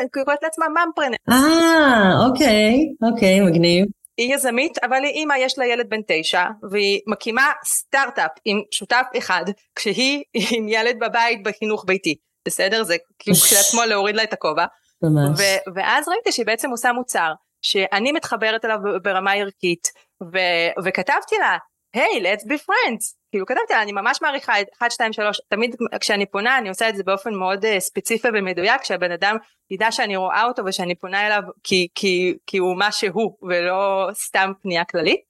היא 0.00 0.08
קוראת 0.24 0.42
לעצמה 0.42 0.66
מאמפרנר. 0.68 1.16
אה 1.30 2.26
אוקיי 2.26 2.76
אוקיי 3.02 3.40
מגניב. 3.40 3.86
היא 4.16 4.34
יזמית 4.34 4.78
אבל 4.84 5.04
היא 5.04 5.12
אימא 5.12 5.34
יש 5.38 5.58
לה 5.58 5.66
ילד 5.66 5.86
בן 5.88 6.00
תשע 6.06 6.44
והיא 6.70 7.00
מקימה 7.06 7.52
סטארט-אפ 7.64 8.30
עם 8.44 8.60
שותף 8.70 9.04
אחד 9.18 9.44
כשהיא 9.76 10.22
עם 10.34 10.68
ילד 10.68 10.96
בבית 11.00 11.42
בחינוך 11.42 11.84
ביתי 11.86 12.14
בסדר 12.46 12.82
זה 12.82 12.96
כאילו 13.18 13.36
כשלעצמו 13.36 13.80
להוריד 13.84 14.16
לה 14.16 14.22
את 14.22 14.32
הכובע 14.32 14.64
ממש. 15.02 15.40
ו- 15.40 15.70
ואז 15.74 16.08
ראיתי 16.08 16.32
שהיא 16.32 16.46
בעצם 16.46 16.70
עושה 16.70 16.92
מוצר 16.92 17.32
שאני 17.64 18.12
מתחברת 18.12 18.64
אליו 18.64 18.78
ברמה 19.02 19.32
ערכית 19.32 19.88
ו- 20.32 20.84
וכתבתי 20.84 21.36
לה 21.38 21.58
היי 21.94 22.06
hey, 22.06 22.22
let's 22.22 22.42
be 22.42 22.54
friends 22.54 23.14
כאילו 23.30 23.46
כתבתי 23.46 23.72
לה 23.72 23.82
אני 23.82 23.92
ממש 23.92 24.22
מעריכה 24.22 24.60
את 24.60 24.66
1 24.78 24.90
2 24.90 25.12
3 25.12 25.40
תמיד 25.48 25.76
כשאני 26.00 26.26
פונה 26.26 26.58
אני 26.58 26.68
עושה 26.68 26.88
את 26.88 26.96
זה 26.96 27.02
באופן 27.02 27.34
מאוד 27.34 27.64
uh, 27.64 27.78
ספציפי 27.78 28.28
ומדויק 28.34 28.84
שהבן 28.84 29.12
אדם 29.12 29.36
ידע 29.70 29.92
שאני 29.92 30.16
רואה 30.16 30.44
אותו 30.44 30.62
ושאני 30.66 30.94
פונה 30.94 31.26
אליו 31.26 31.42
כי, 31.62 31.88
כי, 31.94 32.34
כי 32.46 32.58
הוא 32.58 32.78
מה 32.78 32.92
שהוא 32.92 33.36
ולא 33.42 34.08
סתם 34.12 34.52
פנייה 34.62 34.84
כללית. 34.84 35.20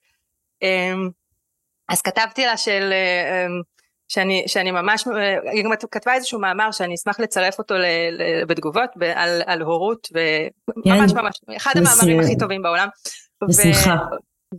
Um, 0.63 1.11
אז 1.89 2.01
כתבתי 2.01 2.45
לה 2.45 2.57
של 2.57 2.93
um, 2.93 3.74
שאני, 4.07 4.43
שאני 4.47 4.71
ממש, 4.71 5.07
היא 5.51 5.63
גם 5.63 5.71
כתבה 5.91 6.13
איזשהו 6.13 6.39
מאמר 6.39 6.71
שאני 6.71 6.95
אשמח 6.95 7.19
לצרף 7.19 7.59
אותו 7.59 7.75
ל, 7.75 7.85
ל, 8.11 8.45
בתגובות 8.45 8.89
ב, 8.95 9.03
על, 9.03 9.41
על 9.45 9.61
הורות 9.61 10.07
וממש 10.13 11.11
כן. 11.13 11.17
ממש, 11.17 11.35
אחד 11.57 11.73
המאמרים 11.75 12.19
הכי 12.19 12.37
טובים 12.37 12.61
בעולם. 12.61 12.87
בשמחה. 13.49 13.95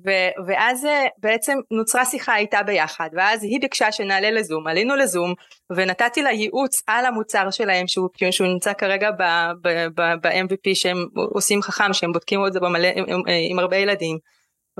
ו- 0.04 0.46
ואז 0.46 0.84
אה, 0.84 1.06
בעצם 1.18 1.58
נוצרה 1.70 2.04
שיחה 2.04 2.36
איתה 2.36 2.62
ביחד 2.62 3.08
ואז 3.12 3.44
היא 3.44 3.60
ביקשה 3.60 3.92
שנעלה 3.92 4.30
לזום 4.30 4.66
עלינו 4.66 4.96
לזום 4.96 5.34
ונתתי 5.76 6.22
לה 6.22 6.30
ייעוץ 6.30 6.82
על 6.86 7.06
המוצר 7.06 7.50
שלהם 7.50 7.86
שהוא, 7.86 8.08
שהוא 8.30 8.48
נמצא 8.48 8.72
כרגע 8.72 9.10
ב-MVP 10.20 10.74
שהם 10.74 11.06
עושים 11.14 11.62
חכם 11.62 11.92
שהם 11.92 12.12
בודקים 12.12 12.46
את 12.46 12.52
זה 12.52 12.60
במלא, 12.60 12.88
עם, 12.94 13.04
עם, 13.08 13.20
עם 13.50 13.58
הרבה 13.58 13.76
ילדים 13.76 14.18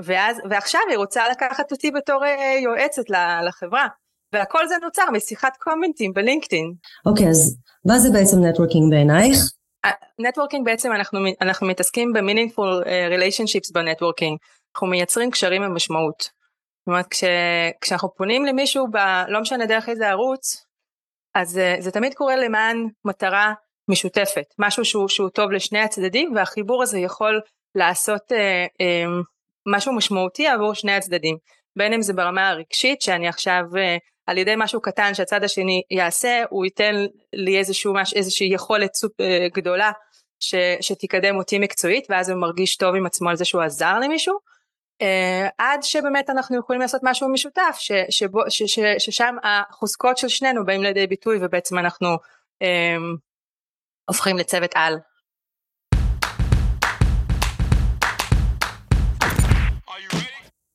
ואז 0.01 0.41
ועכשיו 0.49 0.81
היא 0.89 0.97
רוצה 0.97 1.29
לקחת 1.29 1.71
אותי 1.71 1.91
בתור 1.91 2.25
אה, 2.25 2.59
יועצת 2.63 3.03
לחברה 3.43 3.87
והכל 4.33 4.67
זה 4.67 4.75
נוצר 4.81 5.03
משיחת 5.13 5.57
קומנטים 5.59 6.13
בלינקדאין. 6.13 6.73
אוקיי 7.05 7.25
okay, 7.25 7.29
אז 7.29 7.57
מה 7.85 7.99
זה 7.99 8.09
בעצם 8.13 8.37
networking 8.43 8.91
בעינייך? 8.91 9.37
networking 10.19 10.65
בעצם 10.65 10.91
אנחנו, 10.91 11.19
אנחנו 11.41 11.67
מתעסקים 11.67 12.13
ב-meaningful 12.13 12.83
uh, 12.83 12.87
relationships 12.87 13.73
ב 13.73 13.78
networking. 13.78 14.37
אנחנו 14.75 14.87
מייצרים 14.87 15.31
קשרים 15.31 15.63
עם 15.63 15.75
משמעות. 15.75 16.21
זאת 16.21 16.87
אומרת 16.87 17.07
כש, 17.07 17.23
כשאנחנו 17.81 18.15
פונים 18.15 18.45
למישהו 18.45 18.87
ב... 18.91 18.97
לא 19.27 19.41
משנה 19.41 19.65
דרך 19.65 19.89
איזה 19.89 20.09
ערוץ 20.09 20.67
אז 21.35 21.49
זה, 21.49 21.75
זה 21.79 21.91
תמיד 21.91 22.13
קורה 22.13 22.35
למען 22.35 22.87
מטרה 23.05 23.53
משותפת 23.87 24.53
משהו 24.59 24.85
שהוא, 24.85 25.07
שהוא 25.07 25.29
טוב 25.29 25.51
לשני 25.51 25.79
הצדדים 25.79 26.35
והחיבור 26.35 26.83
הזה 26.83 26.99
יכול 26.99 27.41
לעשות 27.75 28.31
אה, 28.31 28.65
אה, 28.81 29.05
משהו 29.65 29.93
משמעותי 29.93 30.47
עבור 30.47 30.73
שני 30.73 30.91
הצדדים 30.91 31.37
בין 31.75 31.93
אם 31.93 32.01
זה 32.01 32.13
ברמה 32.13 32.49
הרגשית 32.49 33.01
שאני 33.01 33.27
עכשיו 33.27 33.63
אה, 33.77 33.97
על 34.27 34.37
ידי 34.37 34.53
משהו 34.57 34.81
קטן 34.81 35.13
שהצד 35.13 35.43
השני 35.43 35.81
יעשה 35.91 36.43
הוא 36.49 36.65
ייתן 36.65 36.95
לי 37.33 37.57
איזשהו 37.57 37.93
איזושהי 38.15 38.53
יכולת 38.53 38.93
סופ, 38.93 39.21
אה, 39.21 39.47
גדולה 39.53 39.91
ש, 40.39 40.55
שתקדם 40.81 41.35
אותי 41.35 41.59
מקצועית 41.59 42.07
ואז 42.09 42.29
הוא 42.29 42.41
מרגיש 42.41 42.77
טוב 42.77 42.95
עם 42.95 43.05
עצמו 43.05 43.29
על 43.29 43.35
זה 43.35 43.45
שהוא 43.45 43.61
עזר 43.61 43.99
למישהו 43.99 44.37
Uh, 45.03 45.49
עד 45.57 45.83
שבאמת 45.83 46.29
אנחנו 46.29 46.59
יכולים 46.59 46.81
לעשות 46.81 47.01
משהו 47.03 47.29
משותף 47.29 47.75
ש, 47.79 47.91
שבו, 48.09 48.41
ש, 48.49 48.63
ש, 48.63 48.79
ששם 48.99 49.35
החוזקות 49.43 50.17
של 50.17 50.27
שנינו 50.27 50.65
באים 50.65 50.83
לידי 50.83 51.07
ביטוי 51.07 51.37
ובעצם 51.41 51.77
אנחנו 51.77 52.07
um, 52.63 53.17
הופכים 54.09 54.37
לצוות 54.37 54.71
על. 54.75 54.97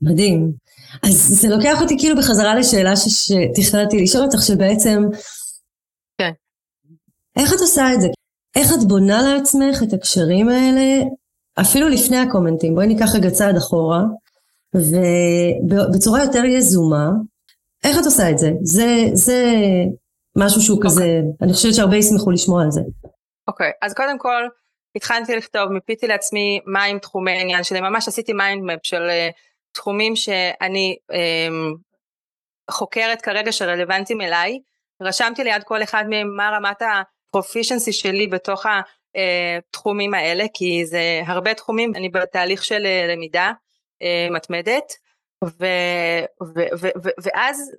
מדהים. 0.02 0.52
אז 1.02 1.14
זה 1.14 1.48
לוקח 1.48 1.82
אותי 1.82 1.98
כאילו 1.98 2.16
בחזרה 2.16 2.54
לשאלה 2.54 2.96
שתכננתי 2.96 4.02
לשאול 4.02 4.24
אותך 4.24 4.42
שבעצם 4.46 5.02
כן. 6.18 6.30
איך 7.36 7.52
את 7.52 7.58
עושה 7.60 7.94
את 7.94 8.00
זה? 8.00 8.08
איך 8.56 8.72
את 8.72 8.88
בונה 8.88 9.22
לעצמך 9.22 9.82
את 9.88 9.92
הקשרים 9.92 10.48
האלה 10.48 11.04
אפילו 11.60 11.88
לפני 11.88 12.16
הקומנטים, 12.16 12.74
בואי 12.74 12.86
ניקח 12.86 13.14
רגע 13.14 13.30
צעד 13.30 13.56
אחורה, 13.56 14.00
ובצורה 15.70 16.22
יותר 16.22 16.44
יזומה, 16.44 17.10
איך 17.84 17.98
את 17.98 18.04
עושה 18.04 18.30
את 18.30 18.38
זה? 18.38 18.50
זה, 18.62 19.06
זה 19.12 19.44
משהו 20.38 20.60
שהוא 20.60 20.78
okay. 20.78 20.86
כזה, 20.86 21.02
אוקיי. 21.02 21.22
אני 21.42 21.52
חושבת 21.52 21.74
שהרבה 21.74 21.96
ישמחו 21.96 22.30
לשמוע 22.30 22.62
על 22.62 22.70
זה. 22.70 22.80
אוקיי, 23.48 23.68
okay, 23.70 23.86
אז 23.86 23.94
קודם 23.94 24.18
כל, 24.18 24.42
התחלתי 24.96 25.36
לכתוב, 25.36 25.68
מיפיתי 25.68 26.06
לעצמי 26.06 26.60
מהם 26.66 26.98
תחומי 26.98 27.32
העניין 27.32 27.64
שלי, 27.64 27.80
ממש 27.80 28.08
עשיתי 28.08 28.32
mind 28.32 28.60
map 28.60 28.80
של 28.82 29.02
uh, 29.08 29.32
תחומים 29.72 30.16
שאני 30.16 30.96
um, 31.12 31.76
חוקרת 32.70 33.22
כרגע 33.22 33.52
שרלוונטיים 33.52 34.20
אליי, 34.20 34.58
רשמתי 35.02 35.44
ליד 35.44 35.62
כל 35.64 35.82
אחד 35.82 36.04
מהם 36.10 36.36
מה 36.36 36.50
רמת 36.56 36.82
ה 36.82 36.91
proficiency 36.91 37.92
שלי 37.92 38.26
בתוך 38.26 38.66
ה... 38.66 38.80
אה, 39.16 39.58
האלה 40.14 40.44
כי 40.54 40.86
זה 40.86 41.22
הרבה 41.26 41.54
תחומים. 41.54 41.92
אני 41.94 42.08
בתהליך 42.08 42.64
של 42.64 42.86
אה, 42.86 43.06
למידה 43.12 43.52
אה, 44.02 44.26
מתמדת 44.30 44.92
ו, 45.44 45.66
ו, 46.42 46.60
ו, 46.80 46.88
ו, 47.02 47.08
ואז 47.22 47.72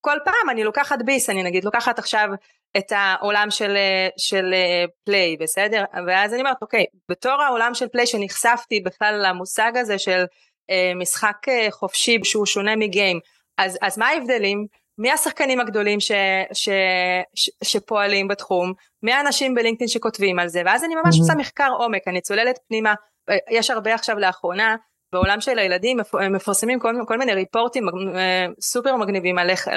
כל 0.00 0.16
פעם 0.24 0.50
אני 0.50 0.64
לוקחת 0.64 0.98
ביס 1.04 1.30
אני 1.30 1.42
נגיד 1.42 1.64
לוקחת 1.64 1.98
עכשיו 1.98 2.28
את 2.76 2.92
העולם 2.92 3.50
של, 3.50 3.76
של 4.18 4.54
פליי 5.04 5.36
בסדר? 5.36 5.84
ואז 6.06 6.32
אני 6.32 6.40
אומרת 6.40 6.56
אוקיי 6.62 6.84
בתור 7.10 7.42
העולם 7.42 7.74
של 7.74 7.88
פליי 7.88 8.06
שנחשפתי 8.06 8.80
בכלל 8.80 9.26
למושג 9.26 9.72
הזה 9.76 9.98
של 9.98 10.24
משחק 10.96 11.36
חופשי 11.70 12.18
שהוא 12.24 12.46
שונה 12.46 12.76
מגיים. 12.76 13.20
אז, 13.58 13.78
אז 13.82 13.98
מה 13.98 14.08
ההבדלים? 14.08 14.66
מי 14.98 15.10
השחקנים 15.10 15.60
הגדולים 15.60 16.00
ש, 16.00 16.12
ש, 16.52 16.68
ש, 17.34 17.50
שפועלים 17.64 18.28
בתחום, 18.28 18.72
מי 19.02 19.12
האנשים 19.12 19.54
בלינקדאין 19.54 19.88
שכותבים 19.88 20.38
על 20.38 20.48
זה, 20.48 20.62
ואז 20.66 20.84
אני 20.84 20.94
ממש 20.94 21.18
עושה 21.18 21.34
מחקר 21.34 21.68
עומק, 21.78 22.08
אני 22.08 22.20
צוללת 22.20 22.58
פנימה, 22.68 22.94
יש 23.50 23.70
הרבה 23.70 23.94
עכשיו 23.94 24.18
לאחרונה, 24.18 24.76
בעולם 25.12 25.40
של 25.40 25.58
הילדים 25.58 25.98
מפרסמים 26.30 26.78
כל, 26.78 26.94
כל 27.06 27.18
מיני 27.18 27.34
ריפורטים 27.34 27.88
אה, 27.88 28.46
סופר 28.60 28.96
מגניבים 28.96 29.38
על 29.38 29.50
איך, 29.50 29.68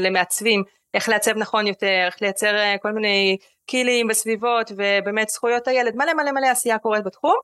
למעצבים, 0.00 0.62
איך 0.94 1.08
לעצב 1.08 1.36
נכון 1.36 1.66
יותר, 1.66 2.02
איך 2.06 2.22
לייצר 2.22 2.56
אה, 2.56 2.74
כל 2.82 2.92
מיני 2.92 3.36
קילים 3.66 4.08
בסביבות, 4.08 4.70
ובאמת 4.70 5.28
זכויות 5.28 5.68
הילד, 5.68 5.96
מלא 5.96 6.14
מלא 6.14 6.32
מלא 6.32 6.46
עשייה 6.46 6.78
קורית 6.78 7.04
בתחום. 7.04 7.34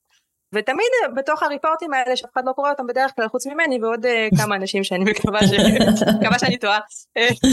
ותמיד 0.54 0.86
בתוך 1.16 1.42
הריפורטים 1.42 1.92
האלה 1.92 2.16
שאף 2.16 2.30
אחד 2.34 2.42
לא 2.46 2.52
קורא 2.52 2.70
אותם 2.70 2.86
בדרך 2.86 3.12
כלל 3.16 3.28
חוץ 3.28 3.46
ממני 3.46 3.78
ועוד 3.82 4.06
uh, 4.06 4.08
כמה 4.42 4.56
אנשים 4.56 4.84
שאני 4.84 5.04
מקווה, 5.04 5.40
ש... 5.40 5.52
מקווה 6.20 6.38
שאני 6.38 6.58
טועה. 6.58 6.78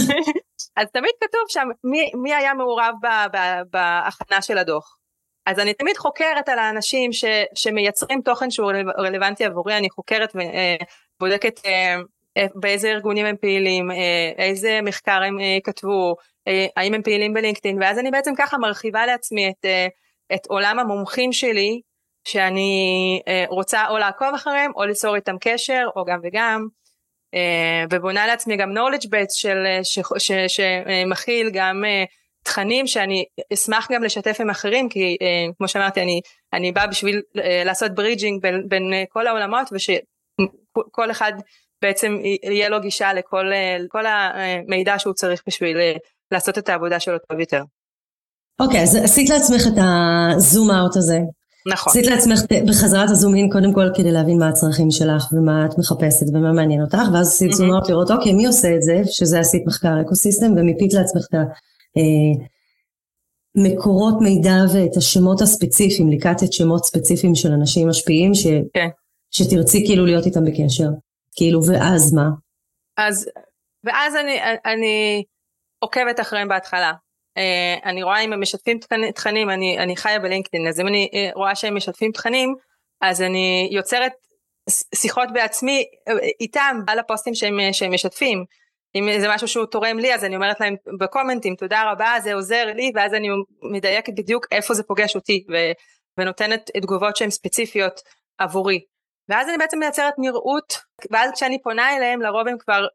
אז 0.77 0.87
תמיד 0.93 1.11
כתוב 1.23 1.41
שם 1.47 1.67
מי, 1.83 2.11
מי 2.13 2.33
היה 2.33 2.53
מעורב 2.53 2.93
ב, 3.01 3.07
ב, 3.33 3.37
בהכנה 3.69 4.41
של 4.41 4.57
הדוח. 4.57 4.97
אז 5.45 5.59
אני 5.59 5.73
תמיד 5.73 5.97
חוקרת 5.97 6.49
על 6.49 6.59
האנשים 6.59 7.13
ש, 7.13 7.25
שמייצרים 7.55 8.21
תוכן 8.21 8.51
שהוא 8.51 8.71
רלוונטי 8.97 9.45
עבורי 9.45 9.77
אני 9.77 9.89
חוקרת 9.89 10.35
ובודקת 10.35 11.59
uh, 11.59 11.61
uh, 12.39 12.41
באיזה 12.55 12.87
ארגונים 12.87 13.25
הם 13.25 13.35
פעילים 13.41 13.91
uh, 13.91 13.95
איזה 14.37 14.79
מחקר 14.83 15.23
הם 15.23 15.37
uh, 15.37 15.41
כתבו 15.63 16.15
uh, 16.49 16.51
האם 16.77 16.93
הם 16.93 17.01
פעילים 17.03 17.33
בלינקדאין 17.33 17.81
ואז 17.81 17.99
אני 17.99 18.11
בעצם 18.11 18.33
ככה 18.37 18.57
מרחיבה 18.57 19.05
לעצמי 19.05 19.49
את, 19.49 19.65
uh, 19.65 20.35
את 20.35 20.45
עולם 20.47 20.79
המומחים 20.79 21.33
שלי 21.33 21.81
שאני 22.27 23.21
אה, 23.27 23.45
רוצה 23.49 23.87
או 23.89 23.97
לעקוב 23.97 24.27
אחריהם 24.35 24.71
או 24.75 24.85
ליצור 24.85 25.15
איתם 25.15 25.35
קשר 25.41 25.83
או 25.95 26.05
גם 26.05 26.19
וגם 26.23 26.67
אה, 27.33 27.83
ובונה 27.91 28.27
לעצמי 28.27 28.57
גם 28.57 28.77
knowledge 28.77 29.05
base 29.05 29.33
של, 29.33 29.57
אה, 29.65 30.47
שמכיל 30.47 31.49
גם 31.53 31.83
תכנים 32.43 32.87
שאני 32.87 33.25
אשמח 33.53 33.87
גם 33.91 34.03
לשתף 34.03 34.37
עם 34.39 34.49
אחרים 34.49 34.89
כי 34.89 35.17
כמו 35.57 35.67
שאמרתי 35.67 36.01
אני, 36.01 36.21
אני 36.53 36.71
באה 36.71 36.87
בשביל 36.87 37.21
לעשות 37.65 37.95
ברידג'ינג 37.95 38.41
בין, 38.41 38.67
בין 38.67 38.83
כל 39.09 39.27
העולמות 39.27 39.69
ושכל 39.71 41.11
אחד 41.11 41.33
בעצם 41.81 42.19
יהיה 42.43 42.69
לו 42.69 42.81
גישה 42.81 43.13
לכל, 43.13 43.45
לכל 43.79 44.03
המידע 44.05 44.99
שהוא 44.99 45.13
צריך 45.13 45.43
בשביל 45.47 45.77
לעשות 46.31 46.57
את 46.57 46.69
העבודה 46.69 46.99
שלו 46.99 47.17
טוב 47.29 47.39
יותר. 47.39 47.61
אוקיי, 48.59 48.79
okay, 48.79 48.83
אז 48.83 48.95
עשית 48.95 49.29
לעצמך 49.29 49.61
את 49.67 49.79
הזום 50.35 50.71
אאוט 50.71 50.95
הזה, 50.95 51.19
נכון. 51.67 51.91
עשית 51.91 52.05
לעצמך 52.07 52.39
בחזרת 52.67 53.09
הזום 53.09 53.35
אין 53.35 53.49
קודם 53.51 53.73
כל 53.73 53.89
כדי 53.95 54.11
להבין 54.11 54.39
מה 54.39 54.49
הצרכים 54.49 54.91
שלך 54.91 55.33
ומה 55.33 55.65
את 55.65 55.77
מחפשת 55.77 56.25
ומה 56.33 56.51
מעניין 56.51 56.81
אותך 56.81 57.01
ואז 57.13 57.27
עשית 57.27 57.53
זום 57.53 57.71
אאוט 57.73 57.89
לראות 57.89 58.11
אוקיי 58.11 58.33
מי 58.33 58.45
עושה 58.45 58.75
את 58.75 58.81
זה 58.81 59.01
שזה 59.05 59.39
עשית 59.39 59.63
מחקר 59.67 60.01
אקוסיסטם 60.01 60.51
ומיפית 60.57 60.93
לעצמך 60.93 61.25
את 61.29 61.35
המקורות 63.57 64.13
אה, 64.13 64.19
מידע 64.19 64.55
ואת 64.73 64.97
השמות 64.97 65.41
הספציפיים 65.41 66.09
לקטת 66.09 66.53
שמות 66.53 66.85
ספציפיים 66.85 67.35
של 67.35 67.51
אנשים 67.51 67.89
משפיעים 67.89 68.33
ש... 68.33 68.47
כן. 68.73 68.87
שתרצי 69.31 69.85
כאילו 69.85 70.05
להיות 70.05 70.25
איתם 70.25 70.45
בקשר 70.45 70.89
כאילו 71.35 71.65
ואז 71.65 72.13
מה? 72.13 72.29
אז 72.97 73.29
ואז 73.83 74.15
אני, 74.15 74.39
אני 74.65 75.23
עוקבת 75.79 76.19
אחריהם 76.19 76.47
בהתחלה 76.47 76.93
אני 77.85 78.03
רואה 78.03 78.19
אם 78.19 78.33
הם 78.33 78.41
משתפים 78.41 78.79
תכנים, 79.15 79.49
אני, 79.49 79.79
אני 79.79 79.97
חיה 79.97 80.19
בלינקדאין, 80.19 80.67
אז 80.67 80.79
אם 80.79 80.87
אני 80.87 81.09
uh, 81.11 81.35
רואה 81.35 81.55
שהם 81.55 81.75
משתפים 81.75 82.11
תכנים, 82.11 82.55
אז 83.01 83.21
אני 83.21 83.69
יוצרת 83.71 84.11
שיחות 84.95 85.29
בעצמי 85.33 85.85
איתם 86.39 86.79
על 86.87 86.99
הפוסטים 86.99 87.35
שהם, 87.35 87.59
שהם 87.71 87.93
משתפים. 87.93 88.45
אם 88.95 89.09
זה 89.19 89.27
משהו 89.29 89.47
שהוא 89.47 89.65
תורם 89.65 89.99
לי 89.99 90.13
אז 90.13 90.23
אני 90.23 90.35
אומרת 90.35 90.59
להם 90.59 90.75
בקומנטים 90.99 91.55
תודה 91.55 91.91
רבה 91.91 92.13
זה 92.23 92.33
עוזר 92.33 92.65
לי 92.75 92.91
ואז 92.95 93.13
אני 93.13 93.27
מדייקת 93.61 94.13
בדיוק 94.17 94.45
איפה 94.51 94.73
זה 94.73 94.83
פוגש 94.83 95.15
אותי 95.15 95.45
ו, 95.51 95.55
ונותנת 96.17 96.71
תגובות 96.81 97.15
שהן 97.15 97.29
ספציפיות 97.29 98.01
עבורי. 98.37 98.79
ואז 99.29 99.49
אני 99.49 99.57
בעצם 99.57 99.79
מייצרת 99.79 100.13
נראות 100.17 100.73
ואז 101.11 101.31
כשאני 101.31 101.61
פונה 101.61 101.97
אליהם 101.97 102.21
לרוב 102.21 102.47
הם 102.47 102.57
כבר 102.57 102.85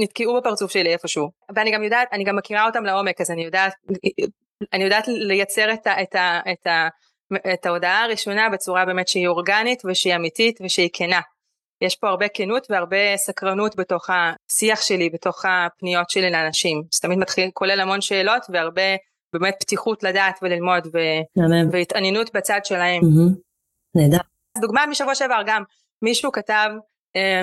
נתקעו 0.00 0.36
בפרצוף 0.36 0.70
שלי 0.70 0.92
איפשהו 0.92 1.30
ואני 1.54 1.70
גם 1.70 1.82
יודעת 1.82 2.08
אני 2.12 2.24
גם 2.24 2.36
מכירה 2.36 2.66
אותם 2.66 2.84
לעומק 2.84 3.20
אז 3.20 3.30
אני 3.30 3.44
יודעת 3.44 3.72
אני 4.72 4.84
יודעת 4.84 5.04
לייצר 5.08 5.72
את, 5.72 5.86
ה, 5.86 6.02
את, 6.02 6.14
ה, 6.14 6.40
את, 6.52 6.66
ה, 6.66 6.88
את 7.54 7.66
ההודעה 7.66 8.04
הראשונה 8.04 8.48
בצורה 8.52 8.84
באמת 8.84 9.08
שהיא 9.08 9.28
אורגנית 9.28 9.82
ושהיא 9.84 10.16
אמיתית 10.16 10.58
ושהיא 10.64 10.88
כנה. 10.92 11.20
יש 11.80 11.96
פה 11.96 12.08
הרבה 12.08 12.26
כנות 12.28 12.66
והרבה 12.70 13.16
סקרנות 13.16 13.76
בתוך 13.76 14.10
השיח 14.10 14.82
שלי, 14.82 15.10
בתוך 15.10 15.44
הפניות 15.44 16.10
שלי 16.10 16.30
לאנשים. 16.30 16.82
זה 16.92 17.00
תמיד 17.02 17.18
מתחיל, 17.18 17.50
כולל 17.54 17.80
המון 17.80 18.00
שאלות 18.00 18.42
והרבה 18.52 18.82
באמת 19.32 19.54
פתיחות 19.60 20.02
לדעת 20.02 20.38
וללמוד 20.42 20.86
ו... 20.86 20.98
והתעניינות 21.72 22.30
בצד 22.34 22.60
שלהם. 22.64 23.00
נהדר. 23.94 24.18
דוגמה 24.60 24.86
משבוע 24.90 25.14
שעבר 25.14 25.42
גם, 25.46 25.62
מישהו 26.02 26.32
כתב, 26.32 26.70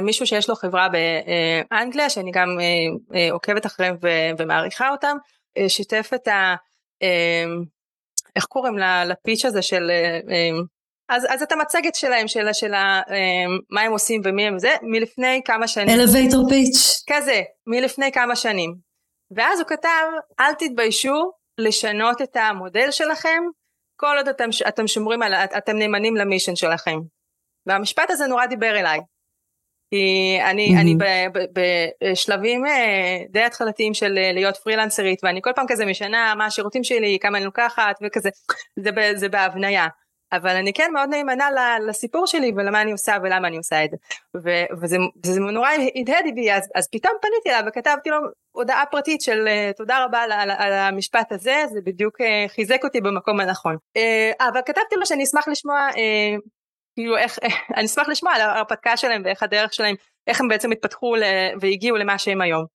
מישהו 0.02 0.28
שיש 0.28 0.50
לו 0.50 0.56
חברה 0.56 0.88
באנגליה, 0.90 2.10
שאני 2.10 2.32
גם 2.32 2.48
אה, 2.60 3.20
אה, 3.20 3.32
עוקבת 3.32 3.66
אחריהם 3.66 3.96
ומעריכה 4.38 4.90
אותם, 4.90 5.18
שיתף 5.68 6.12
את 6.16 6.28
ה... 6.28 6.56
איך 8.36 8.46
קוראים 8.46 8.78
לפיץ' 9.06 9.46
הזה 9.46 9.62
של 9.62 9.92
אז, 11.10 11.26
אז 11.30 11.42
את 11.42 11.52
המצגת 11.52 11.96
שלהם, 11.96 12.28
של, 12.28 12.54
של 12.54 12.72
מה 13.70 13.82
הם 13.82 13.92
עושים 13.92 14.22
ומי 14.26 14.48
הם 14.48 14.60
זה, 14.60 14.76
מלפני 14.82 15.42
כמה 15.46 15.68
שנים. 15.68 16.00
אלווייטור 16.00 16.50
פיץ'. 16.50 17.04
כזה, 17.10 17.42
מלפני 17.68 18.12
כמה 18.12 18.36
שנים. 18.36 18.76
ואז 19.32 19.60
הוא 19.60 19.68
כתב, 19.68 20.06
אל 20.40 20.54
תתביישו 20.54 21.32
לשנות 21.58 22.22
את 22.22 22.36
המודל 22.36 22.92
שלכם, 22.92 23.44
כל 23.96 24.16
עוד 24.18 24.28
אתם, 24.28 24.50
אתם 24.68 24.88
שומרים 24.88 25.22
על, 25.22 25.34
אתם 25.34 25.78
נאמנים 25.78 26.16
למישן 26.16 26.56
שלכם. 26.56 27.00
והמשפט 27.66 28.10
הזה 28.10 28.28
נורא 28.28 28.46
דיבר 28.46 28.80
אליי. 28.80 29.00
כי 29.90 30.38
אני, 30.44 30.68
mm-hmm. 30.68 30.82
אני 30.82 30.96
ב, 30.96 31.04
ב, 31.34 31.60
בשלבים 32.02 32.66
אה, 32.66 33.18
די 33.30 33.42
התחלתיים 33.42 33.94
של 33.94 34.18
אה, 34.18 34.32
להיות 34.34 34.58
פרילנסרית, 34.58 35.20
ואני 35.24 35.42
כל 35.42 35.52
פעם 35.56 35.66
כזה 35.68 35.86
משנה 35.86 36.36
מה 36.38 36.46
השירותים 36.46 36.84
שלי, 36.84 37.18
כמה 37.22 37.38
אני 37.38 37.46
לוקחת, 37.46 37.96
וכזה, 38.04 38.30
זה, 38.80 38.92
זה 39.16 39.30
בהבניה. 39.30 39.88
אבל 40.32 40.50
אני 40.50 40.74
כן 40.74 40.92
מאוד 40.94 41.10
נאמנה 41.10 41.50
לסיפור 41.88 42.28
שלי 42.28 42.52
ולמה 42.56 42.82
אני 42.82 42.92
עושה 42.92 43.18
ולמה 43.24 43.48
אני 43.48 43.58
עושה 43.58 43.84
את 43.84 43.90
זה. 43.92 43.98
וזה, 44.82 44.98
וזה 45.26 45.40
נורא 45.40 45.70
הדהד 45.96 46.26
בי, 46.36 46.52
אז, 46.52 46.70
אז 46.76 46.88
פתאום 46.92 47.14
פניתי 47.22 47.50
אליו 47.50 47.64
וכתבתי 47.68 48.10
לו 48.10 48.18
הודעה 48.52 48.84
פרטית 48.92 49.22
של 49.22 49.48
uh, 49.48 49.78
תודה 49.78 50.04
רבה 50.04 50.20
על, 50.20 50.32
על, 50.32 50.52
על 50.52 50.74
המשפט 50.74 51.32
הזה, 51.32 51.64
זה 51.74 51.80
בדיוק 51.84 52.18
חיזק 52.48 52.84
אותי 52.84 53.02
במקום 53.02 53.40
הנכון. 53.40 53.78
אבל 54.40 54.62
כתבתי 54.66 54.96
לו 54.96 55.06
שאני 55.06 55.24
אשמח 55.24 55.48
לשמוע, 55.48 55.88
כאילו 56.98 57.18
איך, 57.18 57.40
אני 57.78 57.86
אשמח 57.86 58.10
לשמוע 58.10 58.34
על 58.34 58.42
ההרפתקה 58.42 58.98
שלהם 58.98 59.22
ואיך 59.26 59.44
הדרך 59.44 59.74
שלהם, 59.74 59.96
איך 60.28 60.42
הם 60.42 60.48
בעצם 60.48 60.72
התפתחו 60.72 61.16
והגיעו 61.62 61.98
למה 61.98 62.18
שהם 62.18 62.42
היום. 62.42 62.66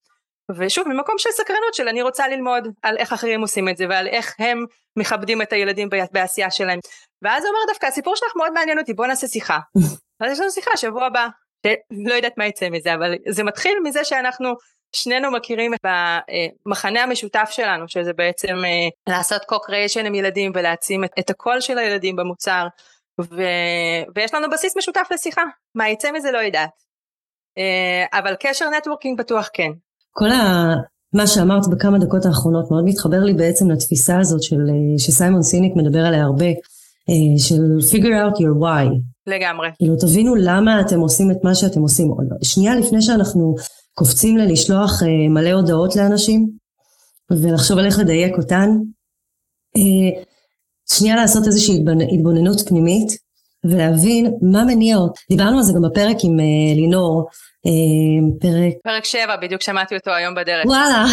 ושוב 0.56 0.88
ממקום 0.88 1.14
של 1.18 1.30
סקרנות 1.30 1.74
של 1.74 1.88
אני 1.88 2.02
רוצה 2.02 2.28
ללמוד 2.28 2.68
על 2.82 2.96
איך 2.96 3.12
אחרים 3.12 3.40
עושים 3.40 3.68
את 3.68 3.76
זה 3.76 3.84
ועל 3.88 4.06
איך 4.08 4.34
הם 4.38 4.64
מכבדים 4.96 5.42
את 5.42 5.52
הילדים 5.52 5.88
בעשייה 6.12 6.50
שלהם. 6.50 6.78
ואז 7.22 7.44
הוא 7.44 7.50
אומר 7.50 7.60
דווקא 7.68 7.86
הסיפור 7.86 8.16
שלך 8.16 8.32
מאוד 8.36 8.52
מעניין 8.52 8.78
אותי 8.78 8.94
בוא 8.94 9.06
נעשה 9.06 9.26
שיחה. 9.26 9.58
אז 10.20 10.32
יש 10.32 10.40
לנו 10.40 10.50
שיחה 10.50 10.76
שבוע 10.76 11.06
הבא 11.06 11.26
לא 11.90 12.14
יודעת 12.14 12.38
מה 12.38 12.46
יצא 12.46 12.70
מזה 12.70 12.94
אבל 12.94 13.14
זה 13.28 13.44
מתחיל 13.44 13.78
מזה 13.84 14.04
שאנחנו 14.04 14.54
שנינו 14.92 15.30
מכירים 15.30 15.74
את 15.74 15.80
המחנה 15.84 17.02
המשותף 17.02 17.48
שלנו 17.50 17.88
שזה 17.88 18.12
בעצם 18.12 18.54
אה, 18.64 19.14
לעשות 19.14 19.42
co-creation 19.42 20.06
עם 20.06 20.14
ילדים 20.14 20.52
ולהעצים 20.54 21.04
את, 21.04 21.10
את 21.18 21.30
הקול 21.30 21.60
של 21.60 21.78
הילדים 21.78 22.16
במוצר 22.16 22.66
ו... 23.20 23.42
ויש 24.14 24.34
לנו 24.34 24.50
בסיס 24.52 24.76
משותף 24.76 25.08
לשיחה 25.14 25.42
מה 25.74 25.88
יצא 25.88 26.12
מזה 26.12 26.30
לא 26.32 26.38
יודעת 26.38 26.70
אה, 27.58 28.18
אבל 28.18 28.34
קשר 28.40 28.64
נטוורקינג 28.78 29.18
בטוח 29.18 29.48
כן 29.52 29.70
כל 30.10 30.30
ה... 30.30 30.74
מה 31.14 31.26
שאמרת 31.26 31.68
בכמה 31.70 31.98
דקות 31.98 32.26
האחרונות 32.26 32.70
מאוד 32.70 32.84
מתחבר 32.84 33.20
לי 33.20 33.34
בעצם 33.34 33.70
לתפיסה 33.70 34.18
הזאת 34.18 34.42
של, 34.42 34.60
אה, 34.68 34.98
שסיימון 34.98 35.42
סיניק 35.42 35.72
מדבר 35.76 36.06
עליה 36.06 36.22
הרבה, 36.22 36.46
אה, 37.08 37.38
של 37.38 37.62
figure 37.90 38.34
out 38.34 38.38
your 38.38 38.62
why. 38.62 38.98
לגמרי. 39.26 39.68
כאילו 39.78 39.96
תבינו 39.96 40.34
למה 40.34 40.80
אתם 40.80 41.00
עושים 41.00 41.30
את 41.30 41.36
מה 41.44 41.54
שאתם 41.54 41.80
עושים. 41.80 42.08
שנייה 42.42 42.76
לפני 42.76 43.02
שאנחנו 43.02 43.54
קופצים 43.94 44.36
ללשלוח 44.36 45.02
מלא 45.30 45.50
הודעות 45.50 45.96
לאנשים 45.96 46.48
ולחשוב 47.30 47.78
על 47.78 47.86
איך 47.86 47.98
לדייק 47.98 48.38
אותן, 48.38 48.68
שנייה 50.98 51.16
לעשות 51.16 51.46
איזושהי 51.46 51.84
התבוננות 52.12 52.60
פנימית 52.68 53.08
ולהבין 53.64 54.34
מה 54.42 54.64
מניע 54.64 54.96
אותי. 54.96 55.20
דיברנו 55.30 55.58
על 55.58 55.62
זה 55.62 55.72
גם 55.72 55.82
בפרק 55.82 56.16
עם 56.24 56.36
לינור, 56.76 57.28
אה, 57.66 57.70
פרק... 58.40 58.72
פרק 58.84 59.04
7, 59.04 59.36
בדיוק 59.42 59.62
שמעתי 59.62 59.96
אותו 59.96 60.10
היום 60.10 60.34
בדרך. 60.34 60.66
וואלה. 60.66 61.04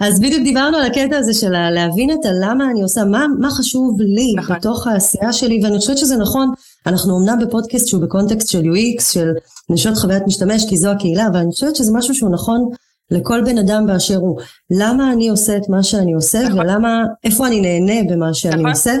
אז 0.00 0.20
בדיוק 0.20 0.42
דיברנו 0.42 0.76
על 0.76 0.84
הקטע 0.84 1.16
הזה 1.16 1.34
של 1.34 1.70
להבין 1.70 2.10
את 2.10 2.24
הלמה 2.24 2.70
אני 2.70 2.82
עושה, 2.82 3.04
מה, 3.04 3.26
מה 3.40 3.50
חשוב 3.50 4.00
לי 4.00 4.34
נכון. 4.36 4.56
בתוך 4.56 4.86
העשייה 4.86 5.32
שלי, 5.32 5.60
ואני 5.64 5.78
חושבת 5.78 5.98
שזה 5.98 6.16
נכון, 6.16 6.52
אנחנו 6.86 7.18
אמנם 7.18 7.38
בפודקאסט 7.46 7.88
שהוא 7.88 8.02
בקונטקסט 8.02 8.48
של 8.48 8.62
UX, 8.62 9.02
של 9.12 9.28
נשות 9.70 9.96
חוויית 9.96 10.22
משתמש, 10.26 10.66
כי 10.68 10.76
זו 10.76 10.90
הקהילה, 10.90 11.26
אבל 11.26 11.36
אני 11.36 11.50
חושבת 11.50 11.76
שזה 11.76 11.92
משהו 11.94 12.14
שהוא 12.14 12.30
נכון 12.30 12.70
לכל 13.10 13.42
בן 13.44 13.58
אדם 13.58 13.86
באשר 13.86 14.16
הוא. 14.16 14.40
למה 14.70 15.12
אני 15.12 15.28
עושה 15.28 15.56
את 15.56 15.68
מה 15.68 15.82
שאני 15.82 16.12
עושה, 16.12 16.42
נכון. 16.42 16.58
ולמה, 16.58 17.04
איפה 17.24 17.46
אני 17.46 17.60
נהנה 17.60 18.12
במה 18.12 18.34
שאני 18.34 18.54
נכון. 18.54 18.70
עושה. 18.70 18.96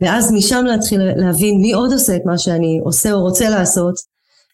ואז 0.00 0.32
משם 0.32 0.64
להתחיל 0.64 1.00
להבין 1.16 1.60
מי 1.60 1.72
עוד 1.72 1.92
עושה 1.92 2.16
את 2.16 2.22
מה 2.24 2.38
שאני 2.38 2.80
עושה 2.84 3.12
או 3.12 3.20
רוצה 3.20 3.48
לעשות, 3.48 3.94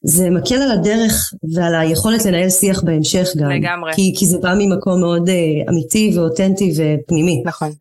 זה 0.04 0.30
מקל 0.30 0.54
על 0.54 0.70
הדרך 0.70 1.32
ועל 1.54 1.74
היכולת 1.74 2.24
לנהל 2.24 2.50
שיח 2.50 2.82
בהמשך 2.82 3.28
גם. 3.36 3.50
לגמרי. 3.50 3.92
כי, 3.94 4.12
כי 4.16 4.26
זה 4.26 4.38
בא 4.38 4.54
ממקום 4.58 5.00
מאוד 5.00 5.28
uh, 5.28 5.70
אמיתי 5.70 6.12
ואותנטי 6.16 6.72
ופנימי. 6.72 7.42
נכון. 7.46 7.72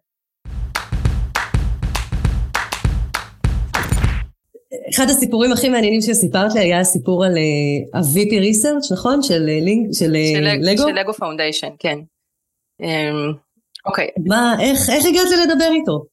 אחד 4.96 5.06
הסיפורים 5.10 5.52
הכי 5.52 5.70
מעניינים 5.70 6.02
שסיפרת 6.02 6.54
לי 6.54 6.60
היה 6.60 6.80
הסיפור 6.80 7.26
על 7.26 7.32
uh, 7.32 7.98
ה-VP 7.98 8.32
Research, 8.32 8.94
נכון? 8.94 9.22
של, 9.22 9.42
uh, 9.46 9.66
לינק, 9.66 9.88
של, 9.94 10.14
של 10.34 10.72
לגו? 10.72 10.90
של 10.90 10.96
LEGO 10.96 11.14
Foundation, 11.14 11.70
כן. 11.80 11.98
אמ, 12.82 13.34
אוקיי. 13.86 14.08
מה, 14.28 14.56
איך, 14.60 14.80
איך 14.90 15.06
הגעת 15.06 15.50
לדבר 15.50 15.72
איתו? 15.72 16.06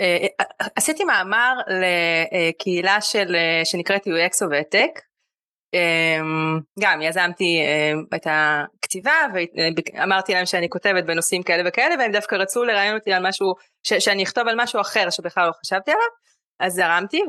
אה, 0.00 0.26
אה, 0.40 0.66
עשיתי 0.76 1.04
מאמר 1.04 1.54
לקהילה 1.68 3.00
של, 3.00 3.34
אה, 3.34 3.64
שנקראת 3.64 4.06
UX 4.06 4.46
וותק, 4.46 5.00
גם 6.80 7.02
יזמתי 7.02 7.60
את 8.14 8.26
הכתיבה 8.30 9.12
ואמרתי 9.34 10.34
להם 10.34 10.46
שאני 10.46 10.68
כותבת 10.68 11.04
בנושאים 11.04 11.42
כאלה 11.42 11.68
וכאלה 11.68 11.94
והם 11.98 12.12
דווקא 12.12 12.34
רצו 12.34 12.64
לראיין 12.64 12.94
אותי 12.94 13.12
על 13.12 13.28
משהו, 13.28 13.46
ש, 13.86 13.92
שאני 13.92 14.22
אכתוב 14.22 14.48
על 14.48 14.54
משהו 14.58 14.80
אחר 14.80 15.10
שבכלל 15.10 15.46
לא 15.46 15.52
חשבתי 15.52 15.90
עליו, 15.90 16.06
אז 16.62 16.72
זרמתי 16.72 17.22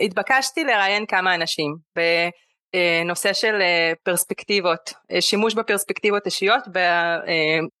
והתבקשתי 0.00 0.64
לראיין 0.64 1.06
כמה 1.06 1.34
אנשים 1.34 1.76
בנושא 1.96 3.32
של 3.32 3.62
פרספקטיבות, 4.02 4.92
שימוש 5.20 5.54
בפרספקטיבות 5.54 6.26
אישיות 6.26 6.62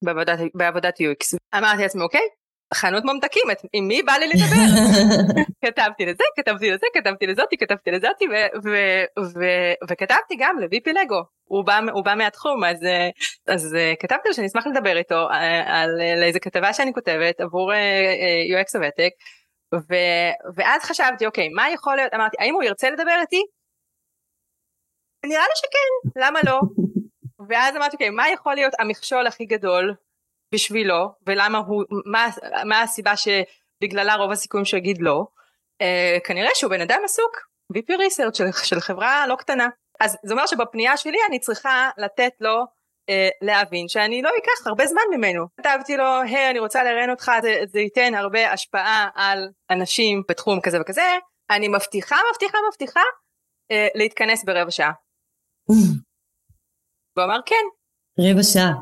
בעבודת, 0.02 0.38
בעבודת 0.54 0.94
UX. 1.00 1.38
אמרתי 1.58 1.82
לעצמי 1.82 2.02
אוקיי, 2.02 2.28
חנות 2.74 3.04
ממתקים, 3.04 3.42
עם 3.72 3.88
מי 3.88 4.02
בא 4.02 4.12
לי 4.12 4.26
לדבר? 4.26 4.82
כתבתי 5.64 6.06
לזה, 6.06 6.24
כתבתי 6.36 6.70
לזה, 6.70 6.86
כתבתי 6.94 7.26
לזאתי, 7.26 7.56
כתבתי 7.56 7.90
לזאתי, 7.90 8.24
וכתבתי 9.90 10.34
גם 10.38 10.58
לויפי 10.58 10.92
לגו, 10.92 11.22
הוא 11.44 11.64
בא, 11.64 11.80
הוא 11.92 12.04
בא 12.04 12.14
מהתחום, 12.14 12.64
אז, 12.64 12.78
אז 13.48 13.76
כתבתי 14.00 14.28
לו 14.28 14.34
שאני 14.34 14.46
אשמח 14.46 14.66
לדבר 14.66 14.96
איתו 14.96 15.28
אה, 15.30 15.80
על, 15.82 16.00
על 16.16 16.22
איזה 16.22 16.40
כתבה 16.40 16.72
שאני 16.72 16.92
כותבת 16.92 17.40
עבור 17.40 17.72
אה, 17.72 17.76
אה, 17.76 18.60
הוותק, 19.72 19.94
ואז 20.56 20.82
חשבתי, 20.82 21.26
אוקיי, 21.26 21.48
מה 21.48 21.70
יכול 21.70 21.96
להיות, 21.96 22.14
אמרתי, 22.14 22.36
האם 22.40 22.54
הוא 22.54 22.62
ירצה 22.62 22.90
לדבר 22.90 23.16
איתי? 23.20 23.42
נראה 25.26 25.42
לי 25.42 25.56
שכן, 25.56 26.20
למה 26.20 26.40
לא? 26.46 26.60
ואז 27.48 27.76
אמרתי, 27.76 27.92
אוקיי, 27.96 28.10
מה 28.10 28.30
יכול 28.30 28.54
להיות 28.54 28.72
המכשול 28.78 29.26
הכי 29.26 29.44
גדול 29.44 29.94
בשבילו 30.54 31.12
ולמה 31.26 31.58
הוא, 31.58 31.84
מה, 32.06 32.28
מה 32.64 32.82
הסיבה 32.82 33.12
שבגללה 33.16 34.14
רוב 34.14 34.30
הסיכויים 34.30 34.64
שהוא 34.64 34.78
יגיד 34.78 34.96
לא, 35.00 35.26
uh, 35.82 36.26
כנראה 36.26 36.50
שהוא 36.54 36.70
בן 36.70 36.80
אדם 36.80 37.00
עסוק, 37.04 37.40
VP 37.72 37.92
research 37.92 38.34
של, 38.34 38.44
של 38.64 38.80
חברה 38.80 39.26
לא 39.26 39.36
קטנה. 39.36 39.68
אז 40.00 40.16
זה 40.24 40.34
אומר 40.34 40.46
שבפנייה 40.46 40.96
שלי 40.96 41.18
אני 41.28 41.38
צריכה 41.38 41.90
לתת 41.96 42.32
לו 42.40 42.64
אה, 43.08 43.28
להבין 43.42 43.88
שאני 43.88 44.22
לא 44.22 44.30
אקח 44.38 44.66
הרבה 44.66 44.86
זמן 44.86 45.02
ממנו. 45.16 45.46
כתבתי 45.60 45.96
לו, 45.96 46.20
היי 46.20 46.50
אני 46.50 46.58
רוצה 46.58 46.84
לראיין 46.84 47.10
אותך, 47.10 47.32
זה, 47.42 47.54
זה 47.72 47.80
ייתן 47.80 48.14
הרבה 48.14 48.52
השפעה 48.52 49.08
על 49.14 49.48
אנשים 49.70 50.22
בתחום 50.28 50.60
כזה 50.60 50.80
וכזה, 50.80 51.16
אני 51.50 51.68
מבטיחה, 51.68 52.16
מבטיחה, 52.32 52.58
מבטיחה 52.70 53.00
אה, 53.70 53.88
להתכנס 53.94 54.44
ברבע 54.44 54.70
שעה. 54.70 54.92
והוא 57.16 57.24
אמר 57.24 57.38
כן. 57.46 57.64
רבע 58.18 58.42
שעה. 58.42 58.72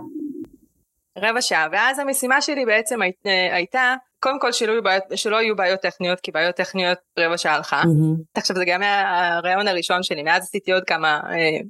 רבע 1.19 1.43
שעה, 1.43 1.69
ואז 1.73 1.99
המשימה 1.99 2.41
שלי 2.41 2.67
בעצם 2.67 3.03
הי, 3.03 3.13
אה, 3.27 3.55
הייתה, 3.55 3.95
קודם 4.21 4.41
כל 4.41 4.53
שלא, 4.53 4.81
בעיות, 4.81 5.05
שלא 5.15 5.43
יהיו 5.43 5.57
בעיות 5.57 5.81
טכניות, 5.81 6.21
כי 6.21 6.31
בעיות 6.31 6.57
טכניות 6.57 6.99
רבע 7.19 7.39
שעה 7.39 7.55
הלכה. 7.55 7.83
Mm-hmm. 7.83 8.23
עכשיו 8.35 8.57
זה 8.57 8.65
גם 8.67 8.83
היה 8.83 9.29
הרעיון 9.37 9.69
הראשון 9.69 10.03
שלי, 10.03 10.23
מאז 10.23 10.43
עשיתי 10.43 10.73
עוד 10.73 10.85
כמה 10.85 11.21
אה, 11.31 11.61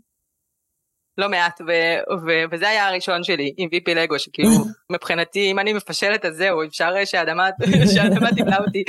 לא 1.19 1.29
מעט 1.29 1.61
ו- 1.61 2.17
ו- 2.27 2.45
וזה 2.51 2.69
היה 2.69 2.89
הראשון 2.89 3.25
שלי 3.25 3.55
עם 3.57 3.69
ויפי 3.73 3.95
לגו 3.95 4.19
שכאילו 4.19 4.51
מבחינתי 4.93 5.51
אם 5.51 5.59
אני 5.59 5.73
מפשלת 5.73 6.25
אז 6.25 6.37
זהו 6.37 6.65
אפשר 6.65 7.05
שהאדמה 7.05 7.49
שהאדמה 7.95 8.31
תבלע 8.31 8.59
אותי 8.59 8.85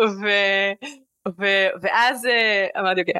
ו- 0.20 0.72
ו- 1.38 1.68
ואז 1.82 2.24
uh, 2.24 2.80
אמרתי 2.80 3.00
אוקיי 3.00 3.14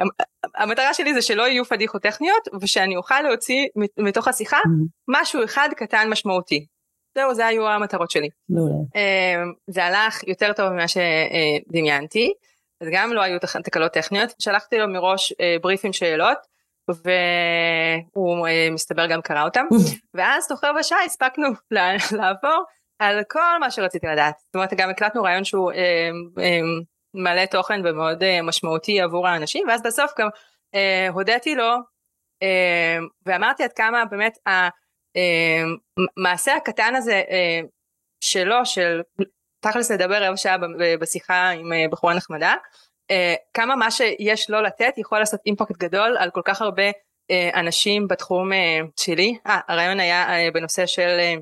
המטרה 0.55 0.93
שלי 0.93 1.13
זה 1.13 1.21
שלא 1.21 1.47
יהיו 1.47 1.65
פדיחות 1.65 2.01
טכניות 2.01 2.47
ושאני 2.61 2.95
אוכל 2.95 3.21
להוציא 3.21 3.67
מתוך 3.97 4.27
השיחה 4.27 4.57
משהו 5.07 5.43
אחד 5.43 5.69
קטן 5.75 6.09
משמעותי. 6.09 6.65
זהו 7.17 7.33
זה 7.33 7.45
היו 7.45 7.67
המטרות 7.67 8.11
שלי. 8.11 8.29
Uh, 8.51 8.57
זה 9.67 9.83
הלך 9.83 10.23
יותר 10.27 10.53
טוב 10.53 10.69
ממה 10.69 10.85
שדמיינתי. 10.87 12.33
אז 12.81 12.87
גם 12.91 13.13
לא 13.13 13.21
היו 13.21 13.39
תקלות 13.63 13.91
טכניות 13.91 14.33
שלחתי 14.39 14.77
לו 14.77 14.87
מראש 14.87 15.33
בריף 15.61 15.85
עם 15.85 15.93
שאלות 15.93 16.37
והוא 16.89 18.47
אה, 18.47 18.67
מסתבר 18.71 19.05
גם 19.05 19.21
קרא 19.21 19.43
אותם. 19.43 19.65
ואז 20.13 20.47
תוך 20.47 20.63
רבע 20.63 20.83
שעה 20.83 21.03
הספקנו 21.03 21.47
לעבור 22.17 22.63
על 22.99 23.21
כל 23.29 23.59
מה 23.59 23.71
שרציתי 23.71 24.07
לדעת. 24.07 24.35
זאת 24.39 24.55
אומרת 24.55 24.73
גם 24.73 24.89
הקלטנו 24.89 25.23
רעיון 25.23 25.43
שהוא 25.43 25.71
אה, 25.71 26.09
אה, 26.39 26.59
מלא 27.13 27.45
תוכן 27.45 27.81
ומאוד 27.85 28.23
אה, 28.23 28.41
משמעותי 28.41 29.01
עבור 29.01 29.27
האנשים 29.27 29.67
ואז 29.67 29.81
בסוף 29.83 30.11
גם 30.19 30.27
אה, 30.75 31.07
הודיתי 31.13 31.55
לו 31.55 31.73
אה, 32.43 32.97
ואמרתי 33.25 33.63
עד 33.63 33.73
כמה 33.73 34.05
באמת 34.05 34.37
המעשה 36.17 36.51
אה, 36.51 36.57
הקטן 36.57 36.95
הזה 36.95 37.21
אה, 37.29 37.59
שלו 38.23 38.65
של 38.65 39.01
תכלס 39.59 39.91
לדבר 39.91 40.23
רבע 40.23 40.37
שעה 40.37 40.57
בשיחה 40.99 41.49
עם 41.49 41.73
אה, 41.73 41.85
בחורה 41.91 42.13
נחמדה 42.15 42.55
כמה 43.53 43.75
מה 43.75 43.91
שיש 43.91 44.49
לו 44.49 44.61
לתת 44.61 44.97
יכול 44.97 45.19
לעשות 45.19 45.39
אימפקט 45.45 45.77
גדול 45.77 46.17
על 46.19 46.29
כל 46.29 46.41
כך 46.45 46.61
הרבה 46.61 46.91
אה, 47.31 47.59
אנשים 47.59 48.07
בתחום 48.07 48.53
אה, 48.53 48.79
שלי. 48.99 49.37
אה, 49.47 49.59
הרעיון 49.67 49.99
היה 49.99 50.29
אה, 50.29 50.51
בנושא 50.53 50.85
של 50.85 51.17
אה, 51.19 51.33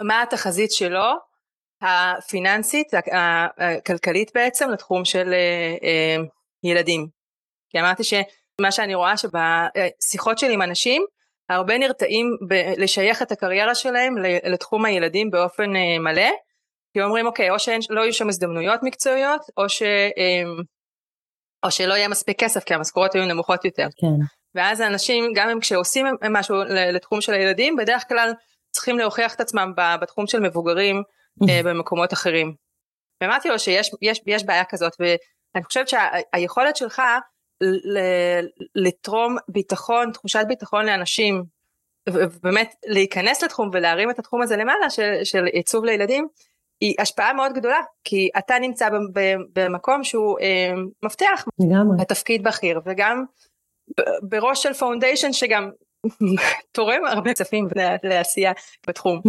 מה 0.00 0.22
התחזית 0.22 0.72
שלו 0.72 1.12
הפיננסית 1.82 2.92
הכלכלית 3.58 4.30
בעצם 4.34 4.70
לתחום 4.70 5.04
של 5.04 5.32
אה, 5.32 5.76
אה, 5.82 6.16
ילדים. 6.64 7.06
כי 7.70 7.80
אמרתי 7.80 8.04
שמה 8.04 8.72
שאני 8.72 8.94
רואה 8.94 9.14
שבשיחות 9.16 10.38
שלי 10.38 10.54
עם 10.54 10.62
אנשים 10.62 11.04
הרבה 11.48 11.78
נרתעים 11.78 12.36
ב- 12.48 12.72
לשייך 12.76 13.22
את 13.22 13.32
הקריירה 13.32 13.74
שלהם 13.74 14.14
לתחום 14.44 14.84
הילדים 14.84 15.30
באופן 15.30 15.76
אה, 15.76 15.98
מלא 15.98 16.30
כי 16.92 17.02
אומרים 17.02 17.26
אוקיי 17.26 17.50
או 17.50 17.58
שלא 17.58 18.00
יהיו 18.00 18.12
שם 18.12 18.28
הזדמנויות 18.28 18.80
מקצועיות 18.82 19.40
או 19.56 19.68
ש... 19.68 19.82
או 21.64 21.70
שלא 21.70 21.94
יהיה 21.94 22.08
מספיק 22.08 22.40
כסף 22.40 22.64
כי 22.64 22.74
המשכורות 22.74 23.14
היו 23.14 23.26
נמוכות 23.26 23.64
יותר. 23.64 23.86
כן. 23.96 24.24
ואז 24.54 24.80
האנשים 24.80 25.32
גם 25.34 25.48
הם 25.48 25.60
כשעושים 25.60 26.06
משהו 26.30 26.56
לתחום 26.68 27.20
של 27.20 27.32
הילדים 27.32 27.76
בדרך 27.76 28.08
כלל 28.08 28.32
צריכים 28.70 28.98
להוכיח 28.98 29.34
את 29.34 29.40
עצמם 29.40 29.72
בתחום 30.00 30.26
של 30.26 30.40
מבוגרים 30.40 31.02
אה, 31.48 31.60
במקומות 31.64 32.12
אחרים. 32.12 32.54
ואמרתי 33.20 33.48
לו 33.48 33.58
שיש 33.58 33.90
יש, 34.02 34.20
יש 34.26 34.44
בעיה 34.44 34.64
כזאת 34.64 34.92
ואני 35.00 35.64
חושבת 35.64 35.88
שהיכולת 35.88 36.76
שלך 36.76 37.02
לתרום 38.74 39.36
ביטחון, 39.48 40.12
תחושת 40.12 40.44
ביטחון 40.48 40.86
לאנשים 40.86 41.44
ובאמת 42.08 42.74
להיכנס 42.86 43.42
לתחום 43.42 43.70
ולהרים 43.72 44.10
את 44.10 44.18
התחום 44.18 44.42
הזה 44.42 44.56
למעלה 44.56 44.90
של, 44.90 45.12
של 45.24 45.44
עיצוב 45.44 45.84
לילדים 45.84 46.28
היא 46.84 46.94
השפעה 46.98 47.32
מאוד 47.32 47.52
גדולה 47.52 47.80
כי 48.04 48.28
אתה 48.38 48.54
נמצא 48.60 48.88
במקום 49.54 50.04
שהוא 50.04 50.38
אה, 50.40 50.72
מפתח 51.04 51.44
לגמרי 51.58 51.96
התפקיד 52.00 52.42
בכיר 52.42 52.80
וגם 52.86 53.24
בראש 54.22 54.62
של 54.62 54.72
foundation 54.72 55.32
שגם 55.32 55.70
תורם 56.76 57.00
הרבה 57.08 57.34
כספים 57.34 57.68
לעשייה 58.02 58.52
בתחום. 58.88 59.20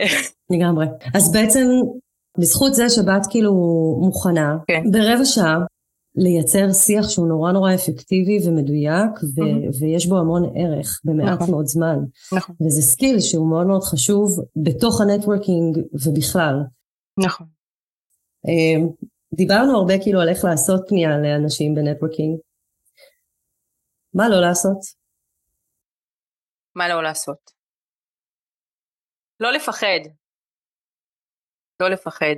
לגמרי 0.52 0.86
אז 1.14 1.32
בעצם 1.32 1.66
בזכות 2.38 2.74
זה 2.74 2.90
שבאת 2.90 3.26
כאילו 3.30 3.52
מוכנה 4.00 4.56
כן. 4.66 4.82
ברבע 4.90 5.24
שעה 5.24 5.58
לייצר 6.16 6.72
שיח 6.72 7.08
שהוא 7.08 7.28
נורא 7.28 7.52
נורא 7.52 7.74
אפקטיבי 7.74 8.38
ומדויק 8.48 9.10
ו- 9.22 9.40
mm-hmm. 9.40 9.82
ויש 9.82 10.06
בו 10.06 10.18
המון 10.18 10.42
ערך 10.54 11.00
במעט 11.04 11.40
נכון. 11.40 11.50
מאוד 11.50 11.66
זמן. 11.66 11.98
נכון. 12.32 12.56
וזה 12.66 12.82
skill 12.82 13.20
שהוא 13.20 13.50
מאוד 13.50 13.66
מאוד 13.66 13.82
חשוב 13.82 14.40
בתוך 14.56 15.00
ה 15.00 15.07
networking 15.07 15.78
ובכלל. 16.04 16.60
נכון. 17.18 17.46
אמ, 18.46 18.88
דיברנו 19.34 19.78
הרבה 19.78 19.94
כאילו 20.02 20.20
על 20.20 20.28
איך 20.28 20.44
לעשות 20.44 20.80
פנייה 20.88 21.10
לאנשים 21.18 21.74
ב 21.74 21.79
networking. 21.79 22.38
מה 24.14 24.28
לא 24.28 24.40
לעשות? 24.40 24.78
מה 26.74 26.88
לא 26.88 27.02
לעשות? 27.02 27.50
לא 29.40 29.52
לפחד. 29.52 30.02
לא 31.80 31.88
לפחד. 31.90 32.36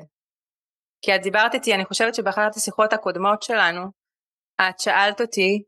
כי 1.03 1.15
את 1.15 1.23
דיברת 1.23 1.55
איתי, 1.55 1.75
אני 1.75 1.85
חושבת 1.85 2.15
שבאחת 2.15 2.57
השיחות 2.57 2.93
הקודמות 2.93 3.43
שלנו, 3.43 3.83
את 4.61 4.81
שאלת 4.81 5.21
אותי, 5.21 5.63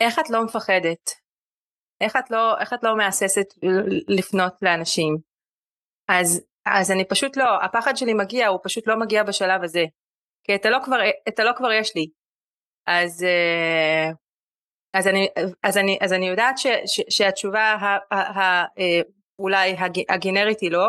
איך 0.00 0.18
את 0.18 0.30
לא 0.30 0.44
מפחדת? 0.44 1.10
איך 2.00 2.16
את 2.16 2.30
לא, 2.30 2.60
איך 2.60 2.72
את 2.72 2.82
לא 2.82 2.96
מהססת 2.96 3.46
לפנות 4.08 4.52
לאנשים? 4.62 5.16
אז 6.08 6.40
אז 6.72 6.90
אני 6.90 7.04
פשוט 7.04 7.36
לא, 7.36 7.64
הפחד 7.64 7.96
שלי 7.96 8.14
מגיע, 8.14 8.48
הוא 8.48 8.60
פשוט 8.62 8.86
לא 8.86 8.96
מגיע 8.96 9.22
בשלב 9.22 9.64
הזה. 9.64 9.84
כי 10.44 10.54
את 10.54 10.66
הלא 10.66 10.78
כבר, 10.84 10.96
את 11.28 11.38
הלא 11.38 11.52
כבר 11.56 11.72
יש 11.72 11.96
לי. 11.96 12.06
אז, 12.86 13.24
אה, 13.24 14.10
אז, 14.94 15.06
אני, 15.06 15.28
אז, 15.62 15.76
אני, 15.76 15.98
אז 16.00 16.12
אני 16.12 16.28
יודעת 16.28 16.58
ש, 16.58 16.66
ש, 16.86 17.00
שהתשובה 17.08 17.60
ה, 17.60 17.98
ה, 18.10 18.40
ה, 18.40 18.64
אה, 18.78 19.00
אולי 19.38 19.76
הגנרית 20.08 20.60
היא 20.60 20.70
לא, 20.70 20.88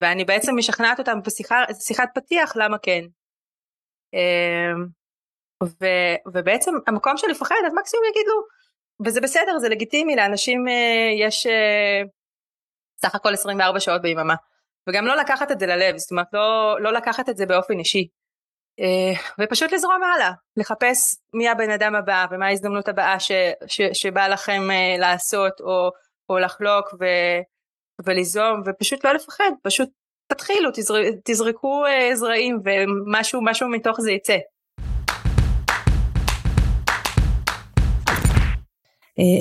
ואני 0.00 0.24
בעצם 0.24 0.56
משכנעת 0.56 0.98
אותם 0.98 1.18
בשיחת 1.22 2.08
פתיח 2.14 2.56
למה 2.56 2.78
כן. 2.78 3.00
אה, 4.14 4.72
ו, 5.62 5.86
ובעצם 6.32 6.72
המקום 6.86 7.16
של 7.16 7.26
לפחד, 7.26 7.54
אז 7.66 7.72
מקסימום 7.74 8.04
יגידו, 8.10 8.42
וזה 9.04 9.20
בסדר, 9.20 9.58
זה 9.58 9.68
לגיטימי, 9.68 10.16
לאנשים 10.16 10.64
יש 11.20 11.46
סך 13.02 13.14
הכל 13.14 13.32
24 13.32 13.80
שעות 13.80 14.02
ביממה. 14.02 14.34
וגם 14.90 15.06
לא 15.06 15.16
לקחת 15.16 15.50
את 15.50 15.60
זה 15.60 15.66
ללב, 15.66 15.96
זאת 15.96 16.10
אומרת 16.10 16.26
לא, 16.32 16.76
לא 16.80 16.92
לקחת 16.92 17.28
את 17.28 17.36
זה 17.36 17.46
באופן 17.46 17.78
אישי. 17.78 18.08
אה, 18.80 19.12
ופשוט 19.40 19.72
לזרום 19.72 20.02
הלאה, 20.02 20.32
לחפש 20.56 21.16
מי 21.34 21.48
הבן 21.48 21.70
אדם 21.70 21.94
הבא 21.94 22.26
ומה 22.30 22.46
ההזדמנות 22.46 22.88
הבאה 22.88 23.20
ש, 23.20 23.32
ש, 23.66 23.80
שבא 23.92 24.28
לכם 24.28 24.70
אה, 24.70 24.96
לעשות 24.98 25.60
או, 25.60 25.90
או 26.28 26.38
לחלוק 26.38 26.94
ו, 27.00 27.04
וליזום 28.06 28.62
ופשוט 28.66 29.04
לא 29.04 29.12
לפחד, 29.12 29.50
פשוט 29.62 29.88
תתחילו, 30.26 30.70
תזר, 30.74 30.94
תזרקו 31.24 31.86
אה, 31.86 32.16
זרעים 32.16 32.60
ומשהו 32.64 33.40
משהו 33.44 33.68
מתוך 33.68 34.00
זה 34.00 34.12
יצא. 34.12 34.36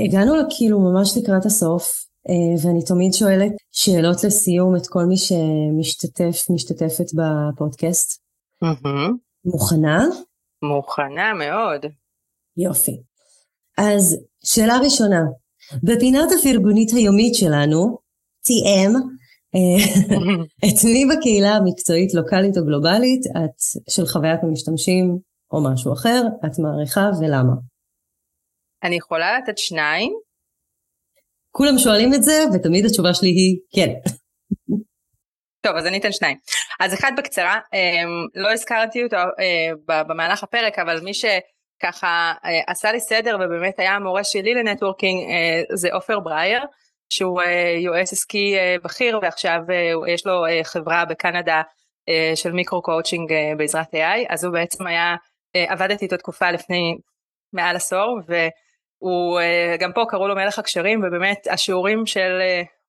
הגענו 0.06 0.34
כאילו 0.58 0.80
ממש 0.80 1.18
לקראת 1.18 1.46
הסוף 1.46 2.09
ואני 2.64 2.86
תמיד 2.86 3.14
שואלת 3.14 3.52
שאלות 3.72 4.24
לסיום 4.24 4.76
את 4.76 4.88
כל 4.88 5.04
מי 5.04 5.18
שמשתתף, 5.18 6.50
משתתפת 6.50 7.06
בפודקאסט. 7.14 8.22
Mm-hmm. 8.64 9.12
מוכנה? 9.46 10.06
מוכנה 10.62 11.34
מאוד. 11.34 11.86
יופי. 12.58 13.02
אז 13.78 14.18
שאלה 14.46 14.78
ראשונה, 14.84 15.22
בפינת 15.84 16.30
הפרגונית 16.40 16.92
היומית 16.92 17.36
שלנו, 17.36 17.98
TM, 18.48 18.94
אה, 19.56 20.06
את 20.66 20.84
מי 20.84 21.06
בקהילה 21.06 21.56
המקצועית, 21.56 22.14
לוקאלית 22.14 22.58
או 22.58 22.66
גלובלית, 22.66 23.26
את 23.28 23.90
של 23.90 24.06
חוויית 24.06 24.44
המשתמשים 24.44 25.18
או 25.52 25.64
משהו 25.64 25.94
אחר, 25.94 26.22
את 26.46 26.60
מעריכה 26.60 27.10
ולמה? 27.20 27.54
אני 28.84 28.96
יכולה 28.96 29.40
לתת 29.40 29.58
שניים. 29.58 30.14
כולם 31.60 31.78
שואלים 31.78 32.14
את 32.14 32.24
זה, 32.24 32.44
ותמיד 32.54 32.86
התשובה 32.86 33.14
שלי 33.14 33.30
היא 33.30 33.58
כן. 33.76 33.90
טוב, 35.62 35.76
אז 35.76 35.86
אני 35.86 36.00
אתן 36.00 36.12
שניים. 36.12 36.38
אז 36.80 36.94
אחד 36.94 37.12
בקצרה, 37.18 37.60
אמ, 37.74 38.10
לא 38.36 38.52
הזכרתי 38.52 39.04
אותו 39.04 39.18
אה, 39.18 40.04
במהלך 40.08 40.44
הפרק, 40.44 40.80
אבל 40.80 41.02
מי 41.02 41.12
שככה 41.14 42.34
אה, 42.46 42.62
עשה 42.68 42.92
לי 42.92 43.00
סדר 43.00 43.36
ובאמת 43.36 43.80
היה 43.80 43.96
המורה 43.96 44.24
שלי 44.24 44.54
ל 44.54 44.61
networking 44.61 45.30
אה, 45.30 45.76
זה 45.76 45.90
עופר 45.94 46.20
ברייר. 46.20 46.62
שהוא 47.12 47.42
יועץ 47.84 48.14
עסקי 48.14 48.56
בכיר 48.84 49.20
ועכשיו 49.22 49.60
יש 50.14 50.26
לו 50.26 50.46
חברה 50.64 51.06
בקנדה 51.06 51.62
של 52.36 52.52
micro 52.52 52.82
coaching 52.82 53.34
בעזרת 53.58 53.94
AI, 53.94 54.26
אז 54.30 54.44
הוא 54.44 54.54
בעצם 54.54 54.88
היה, 54.88 55.16
עבדתי 55.56 56.06
איתו 56.06 56.18
תקופה 56.18 56.52
לפני 56.52 56.96
מעל 57.54 57.76
עשור, 57.76 58.20
והוא, 59.02 59.40
גם 59.80 59.92
פה 59.94 60.06
קראו 60.10 60.28
לו 60.28 60.36
מלך 60.36 60.60
הקשרים, 60.60 61.04
ובאמת 61.04 61.48
השיעורים 61.50 62.06
של 62.06 62.40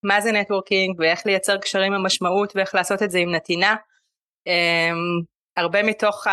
מה 0.03 0.21
זה 0.21 0.33
נטוורקינג 0.33 1.01
ואיך 1.01 1.27
לייצר 1.27 1.57
קשרים 1.57 1.93
עם 1.93 2.07
משמעות 2.07 2.53
ואיך 2.57 2.75
לעשות 2.75 3.03
את 3.03 3.11
זה 3.11 3.19
עם 3.19 3.35
נתינה, 3.35 3.75
הרבה 5.57 5.83
מתוך 5.83 6.27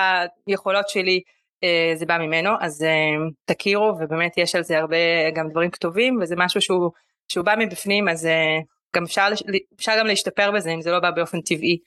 היכולות 0.47 0.89
שלי 0.89 1.21
אה, 1.63 1.93
זה 1.95 2.05
בא 2.05 2.17
ממנו 2.17 2.49
אז 2.61 2.83
אה, 2.83 3.27
תכירו 3.45 3.93
ובאמת 3.99 4.37
יש 4.37 4.55
על 4.55 4.63
זה 4.63 4.77
הרבה 4.77 4.97
גם 5.35 5.49
דברים 5.49 5.71
כתובים 5.71 6.19
וזה 6.21 6.35
משהו 6.37 6.61
שהוא, 6.61 6.91
שהוא 7.31 7.45
בא 7.45 7.53
מבפנים 7.59 8.09
אז 8.09 8.25
אה, 8.25 8.59
גם 8.95 9.03
אפשר, 9.03 9.27
אפשר 9.75 9.91
גם 9.99 10.07
להשתפר 10.07 10.51
בזה 10.51 10.69
אם 10.69 10.81
זה 10.81 10.91
לא 10.91 10.99
בא 10.99 11.11
באופן 11.11 11.41
טבעי. 11.41 11.77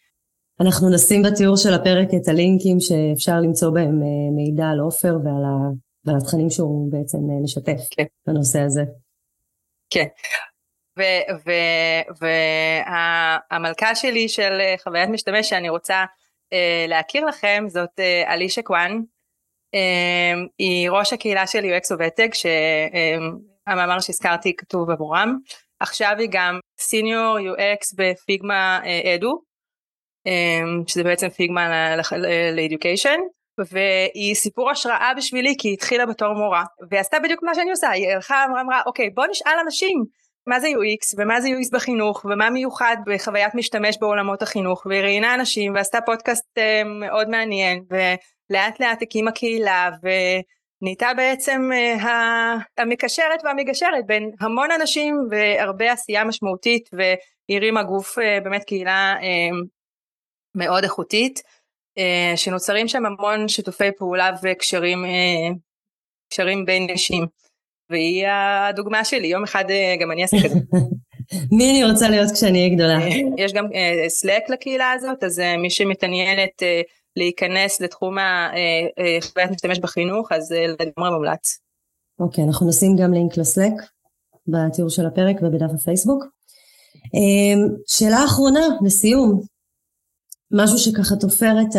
אנחנו 0.61 0.95
נשים 0.95 1.23
בתיאור 1.23 1.57
של 1.57 1.75
הפרק 1.75 2.09
את 2.09 2.29
הלינקים 2.29 2.77
שאפשר 2.81 3.41
למצוא 3.43 3.71
בהם 3.71 4.01
מידע 4.37 4.65
על 4.65 4.81
עופר 4.81 5.15
ועל, 5.25 5.45
ה, 5.45 5.71
ועל 6.05 6.17
התכנים 6.17 6.51
שהוא 6.51 6.93
בעצם 6.93 7.19
משתף 7.45 7.81
כן. 7.91 8.05
בנושא 8.27 8.61
הזה. 8.61 8.83
כן. 9.91 10.07
והמלכה 13.51 13.95
שלי 13.95 14.29
של 14.29 14.61
חוויית 14.83 15.11
משתמש 15.11 15.49
שאני 15.49 15.69
רוצה 15.69 16.05
uh, 16.05 16.89
להכיר 16.89 17.25
לכם 17.25 17.65
זאת 17.69 18.01
uh, 18.01 18.29
אלישה 18.29 18.63
קוואן, 18.63 19.01
um, 19.77 20.49
היא 20.59 20.91
ראש 20.91 21.13
הקהילה 21.13 21.47
של 21.47 21.65
UX 21.65 21.95
וותק 21.95 22.31
שהמאמר 22.35 23.97
um, 23.97 24.01
שהזכרתי 24.01 24.57
כתוב 24.57 24.91
עבורם, 24.91 25.39
עכשיו 25.81 26.15
היא 26.19 26.29
גם 26.33 26.59
סיניור 26.81 27.39
UX 27.39 27.95
בפיגמה 27.97 28.81
אדו, 29.15 29.43
um, 30.29 30.31
שזה 30.87 31.05
בעצם 31.05 31.29
פיגמה 31.29 31.95
לאדיוקיישן, 32.53 33.19
והיא 33.69 34.35
סיפור 34.35 34.71
השראה 34.71 35.13
בשבילי 35.17 35.55
כי 35.59 35.69
היא 35.69 35.75
התחילה 35.75 36.07
בתור 36.07 36.33
מורה 36.35 36.65
והיא 36.91 37.01
עשתה 37.01 37.19
בדיוק 37.19 37.43
מה 37.43 37.55
שאני 37.55 37.71
עושה. 37.71 37.91
היא 37.91 38.09
הלכה 38.09 38.45
אמרה 38.45 38.61
אמרה 38.61 38.83
אוקיי 38.87 39.11
בוא 39.11 39.27
נשאל 39.27 39.59
אנשים 39.65 40.05
מה 40.47 40.61
זה 40.61 40.69
UX 40.69 41.15
ומה 41.19 41.41
זה 41.41 41.49
UX 41.49 41.71
בחינוך 41.73 42.25
ומה 42.25 42.51
מיוחד 42.51 42.97
בחוויית 43.07 43.55
משתמש 43.55 43.99
בעולמות 44.01 44.43
החינוך 44.43 44.87
והיא 44.87 45.03
ראיינה 45.03 45.35
אנשים 45.35 45.75
ועשתה 45.75 45.99
פודקאסט 46.07 46.59
uh, 46.59 46.85
מאוד 46.87 47.29
מעניין 47.29 47.85
ולאט 47.91 48.81
לאט 48.81 49.03
הקימה 49.03 49.33
קהילה 49.33 49.91
ונהייתה 50.03 51.09
בעצם 51.17 51.71
uh, 51.73 52.07
המקשרת 52.79 53.41
והמגשרת 53.45 54.07
בין 54.07 54.31
המון 54.41 54.71
אנשים 54.71 55.17
והרבה 55.31 55.93
עשייה 55.93 56.25
משמעותית 56.25 56.89
והרימה 56.93 57.83
גוף 57.83 58.19
uh, 58.19 58.23
באמת 58.45 58.65
קהילה 58.65 59.15
מאוד 60.55 60.83
איכותית 60.83 61.43
שנוצרים 62.37 62.89
שם 62.89 63.07
המון 63.07 63.49
שיתופי 63.49 63.93
פעולה 63.99 64.31
וקשרים 64.43 65.05
uh, 65.05 66.65
בין 66.67 66.87
נשים. 66.91 67.27
והיא 67.91 68.27
הדוגמה 68.29 69.05
שלי, 69.05 69.27
יום 69.27 69.45
אחד 69.45 69.65
אה, 69.71 69.97
גם 70.01 70.13
אני 70.13 70.23
אעשה 70.23 70.37
כזה. 70.45 70.59
מי 71.57 71.71
אני 71.71 71.93
רוצה 71.93 72.09
להיות 72.09 72.31
כשאני 72.35 72.59
אהיה 72.59 72.75
גדולה? 72.75 72.99
אה, 72.99 73.45
יש 73.45 73.53
גם 73.53 73.67
סלאק 74.09 74.43
אה, 74.49 74.55
לקהילה 74.55 74.93
הזאת, 74.93 75.25
אז 75.25 75.43
מי 75.59 75.71
שמתעניינת 75.71 76.63
להיכנס 77.17 77.81
לתחום 77.81 78.17
החוויית 78.19 79.51
משתמש 79.51 79.79
בחינוך, 79.79 80.33
אז 80.33 80.55
לגמרי 80.81 81.11
מומלץ. 81.11 81.59
אוקיי, 82.19 82.45
אנחנו 82.45 82.69
נשים 82.69 82.97
גם 82.97 83.13
לינק 83.13 83.37
לסלאק 83.37 83.73
בתיאור 84.47 84.91
של 84.91 85.07
הפרק 85.07 85.37
ובדף 85.43 85.71
הפייסבוק. 85.75 86.25
שאלה 87.87 88.25
אחרונה, 88.25 88.67
לסיום, 88.85 89.41
משהו 90.53 90.79
שככה 90.79 91.17
תופר 91.21 91.53
את. 91.61 91.77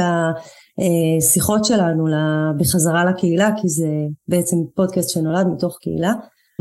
השיחות 1.18 1.66
שלנו 1.66 2.06
בחזרה 2.60 3.06
לקהילה, 3.06 3.50
כי 3.62 3.68
זה 3.68 3.88
בעצם 4.28 4.56
פודקאסט 4.76 5.10
שנולד 5.10 5.48
מתוך 5.56 5.78
קהילה. 5.82 6.12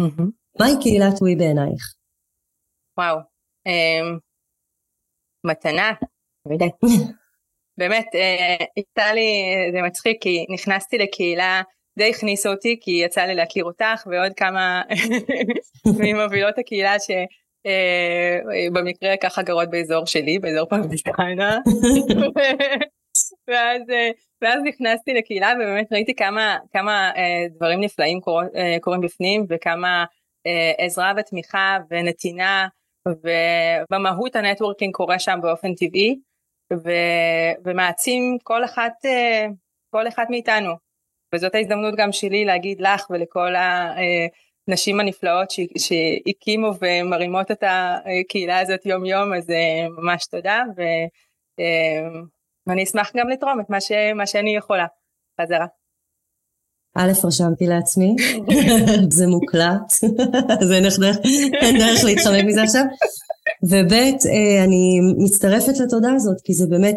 Mm-hmm. 0.00 0.24
מהי 0.60 0.72
קהילת 0.80 1.22
ווי 1.22 1.36
בעינייך? 1.36 1.94
וואו, 2.98 3.16
um, 3.68 4.18
מתנה, 5.44 5.92
באמת, 7.78 8.06
הייתה 8.76 9.02
אה, 9.02 9.12
לי, 9.12 9.44
זה 9.72 9.82
מצחיק, 9.82 10.22
כי 10.22 10.46
נכנסתי 10.54 10.98
לקהילה, 10.98 11.62
די 11.98 12.10
הכניסו 12.10 12.50
אותי, 12.50 12.78
כי 12.80 12.90
יצא 12.90 13.20
לי 13.20 13.34
להכיר 13.34 13.64
אותך 13.64 14.06
ועוד 14.06 14.32
כמה 14.36 14.82
ממובילות 16.00 16.58
הקהילה 16.58 16.94
שבמקרה 16.98 17.24
אה, 17.66 19.16
ככה 19.20 19.42
גרות 19.42 19.70
באזור 19.70 20.06
שלי, 20.06 20.38
באזור 20.38 20.68
פרדס 20.68 21.13
חנה. 21.13 21.58
ואז, 23.48 23.82
אה, 23.90 24.10
ואז 24.42 24.62
נכנסתי 24.64 25.14
לקהילה 25.14 25.52
ובאמת 25.56 25.92
ראיתי 25.92 26.14
כמה, 26.14 26.56
כמה 26.72 27.10
אה, 27.16 27.46
דברים 27.56 27.80
נפלאים 27.80 28.20
קור, 28.20 28.40
קורים 28.80 29.00
בפנים 29.00 29.46
וכמה 29.48 30.04
עזרה 30.78 31.12
ותמיכה 31.16 31.78
ונתינה 31.90 32.68
ובמהות 33.08 34.36
ה 34.36 34.42
networking 34.42 34.94
קורה 34.94 35.18
שם 35.18 35.38
באופן 35.42 35.74
טבעי 35.74 36.18
ו, 36.72 36.90
ומעצים 37.64 38.38
כל 38.42 38.64
אחת, 38.64 38.92
כל 39.90 40.08
אחת 40.08 40.26
מאיתנו. 40.30 40.72
וזאת 41.34 41.54
ההזדמנות 41.54 41.94
גם 41.96 42.12
שלי 42.12 42.44
להגיד 42.44 42.80
לך 42.80 43.06
ולכל 43.10 43.54
הנשים 44.70 45.00
הנפלאות 45.00 45.48
שהקימו 45.78 46.70
ומרימות 46.80 47.50
את 47.50 47.64
הקהילה 47.66 48.58
הזאת 48.58 48.86
יום 48.86 49.04
יום 49.04 49.34
אז 49.34 49.50
אה, 49.50 49.88
ממש 49.88 50.26
תודה. 50.26 50.62
אה, 51.58 52.20
ואני 52.66 52.84
אשמח 52.84 53.10
גם 53.16 53.28
לתרום 53.28 53.60
את 53.60 53.70
מה, 53.70 53.80
ש... 53.80 53.92
מה 54.14 54.26
שאני 54.26 54.56
יכולה 54.56 54.86
חזרה. 55.40 55.66
א', 56.96 57.12
רשמתי 57.24 57.66
לעצמי, 57.66 58.16
זה 59.18 59.26
מוקלט, 59.26 59.92
אז 60.60 60.72
אין 60.72 60.82
דרך, 61.78 62.04
להתחמק 62.04 62.44
מזה 62.46 62.62
עכשיו. 62.62 62.84
וב', 63.62 63.92
אה, 63.92 64.64
אני 64.64 65.00
מצטרפת 65.18 65.78
לתודה 65.78 66.12
הזאת, 66.12 66.36
כי 66.44 66.54
זה 66.54 66.66
באמת, 66.66 66.96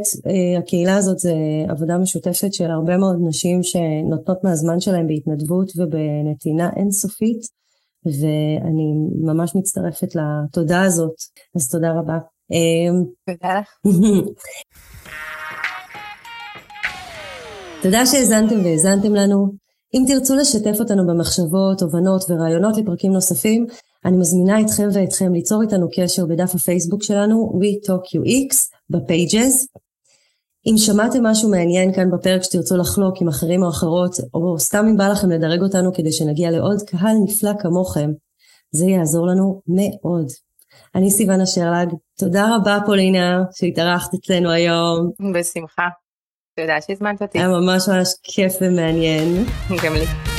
הקהילה 0.60 0.98
הזאת 0.98 1.20
זה 1.20 1.34
עבודה 1.70 1.98
משותפת 1.98 2.54
של 2.54 2.72
הרבה 2.72 2.98
מאוד 2.98 3.16
נשים 3.28 3.64
שנותנות 3.64 4.44
מהזמן 4.44 4.80
שלהן 4.80 5.08
בהתנדבות 5.08 5.72
ובנתינה 5.78 6.70
אינסופית, 6.76 7.63
ואני 8.06 8.94
ממש 9.22 9.56
מצטרפת 9.56 10.16
לתודה 10.16 10.82
הזאת, 10.82 11.16
אז 11.56 11.70
תודה 11.70 11.92
רבה. 11.92 12.18
אה, 12.52 12.90
תודה 13.26 13.60
לך. 13.60 13.68
תודה 17.84 18.06
שהאזנתם 18.06 18.64
והאזנתם 18.64 19.16
לנו. 19.16 19.64
אם 19.94 20.04
תרצו 20.08 20.36
לשתף 20.36 20.80
אותנו 20.80 21.08
במחשבות, 21.08 21.80
תובנות 21.80 22.24
ורעיונות 22.30 22.78
לפרקים 22.78 23.12
נוספים, 23.12 23.66
אני 24.06 24.18
מזמינה 24.18 24.62
אתכם 24.62 24.88
ואתכם 24.94 25.34
ליצור 25.34 25.62
איתנו 25.62 25.88
קשר 25.96 26.26
בדף 26.26 26.56
הפייסבוק 26.56 27.04
שלנו, 27.04 27.60
WeTalkUX, 27.62 28.56
בפייג'ז. 28.90 29.68
אם 30.66 30.78
שמעתם 30.78 31.26
משהו 31.26 31.50
מעניין 31.50 31.94
כאן 31.94 32.12
בפרק 32.12 32.44
שתרצו 32.44 32.78
לחלוק 32.78 33.22
עם 33.22 33.28
אחרים 33.28 33.64
או 33.64 33.70
אחרות, 33.70 34.16
או 34.34 34.60
סתם 34.60 34.86
אם 34.90 34.98
בא 34.98 35.08
לכם 35.08 35.30
לדרג 35.30 35.62
אותנו 35.62 35.94
כדי 35.94 36.12
שנגיע 36.12 36.52
לעוד 36.52 36.82
קהל 36.82 37.16
נפלא 37.24 37.52
כמוכם, 37.60 38.10
זה 38.72 38.86
יעזור 38.86 39.28
לנו 39.28 39.62
מאוד. 39.68 40.28
אני 40.96 41.12
סיוון 41.12 41.42
אשרלג, 41.42 41.90
תודה 42.20 42.56
רבה 42.56 42.80
פולינה 42.86 43.44
שהתארחת 43.52 44.14
אצלנו 44.14 44.52
היום. 44.52 45.12
בשמחה. 45.34 45.88
תודה 46.60 46.82
שהזמנת 46.82 47.22
אותי. 47.22 47.40
היה 47.40 47.48
ממש 47.48 47.90
ממש 47.90 48.08
כיף 48.24 48.54
ומעניין. 48.62 49.46
גם 49.84 49.94
לי. 49.94 50.33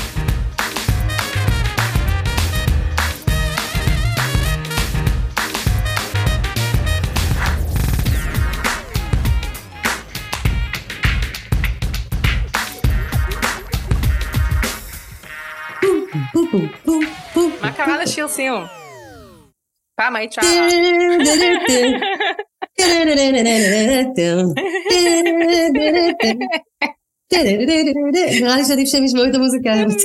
מה 18.14 18.16
קרה 18.16 18.26
לשיר 18.26 18.28
סיום? 18.28 18.64
פעם 19.96 20.16
היית 20.16 20.32
שרה. 20.32 20.44
נראה 28.40 28.56
לי 28.56 28.64
שעדיף 28.64 28.88
שהם 28.88 29.04
ישמעו 29.04 29.24
את 29.24 29.34
המוזיקה 29.34 29.72
הזאת. 29.72 30.00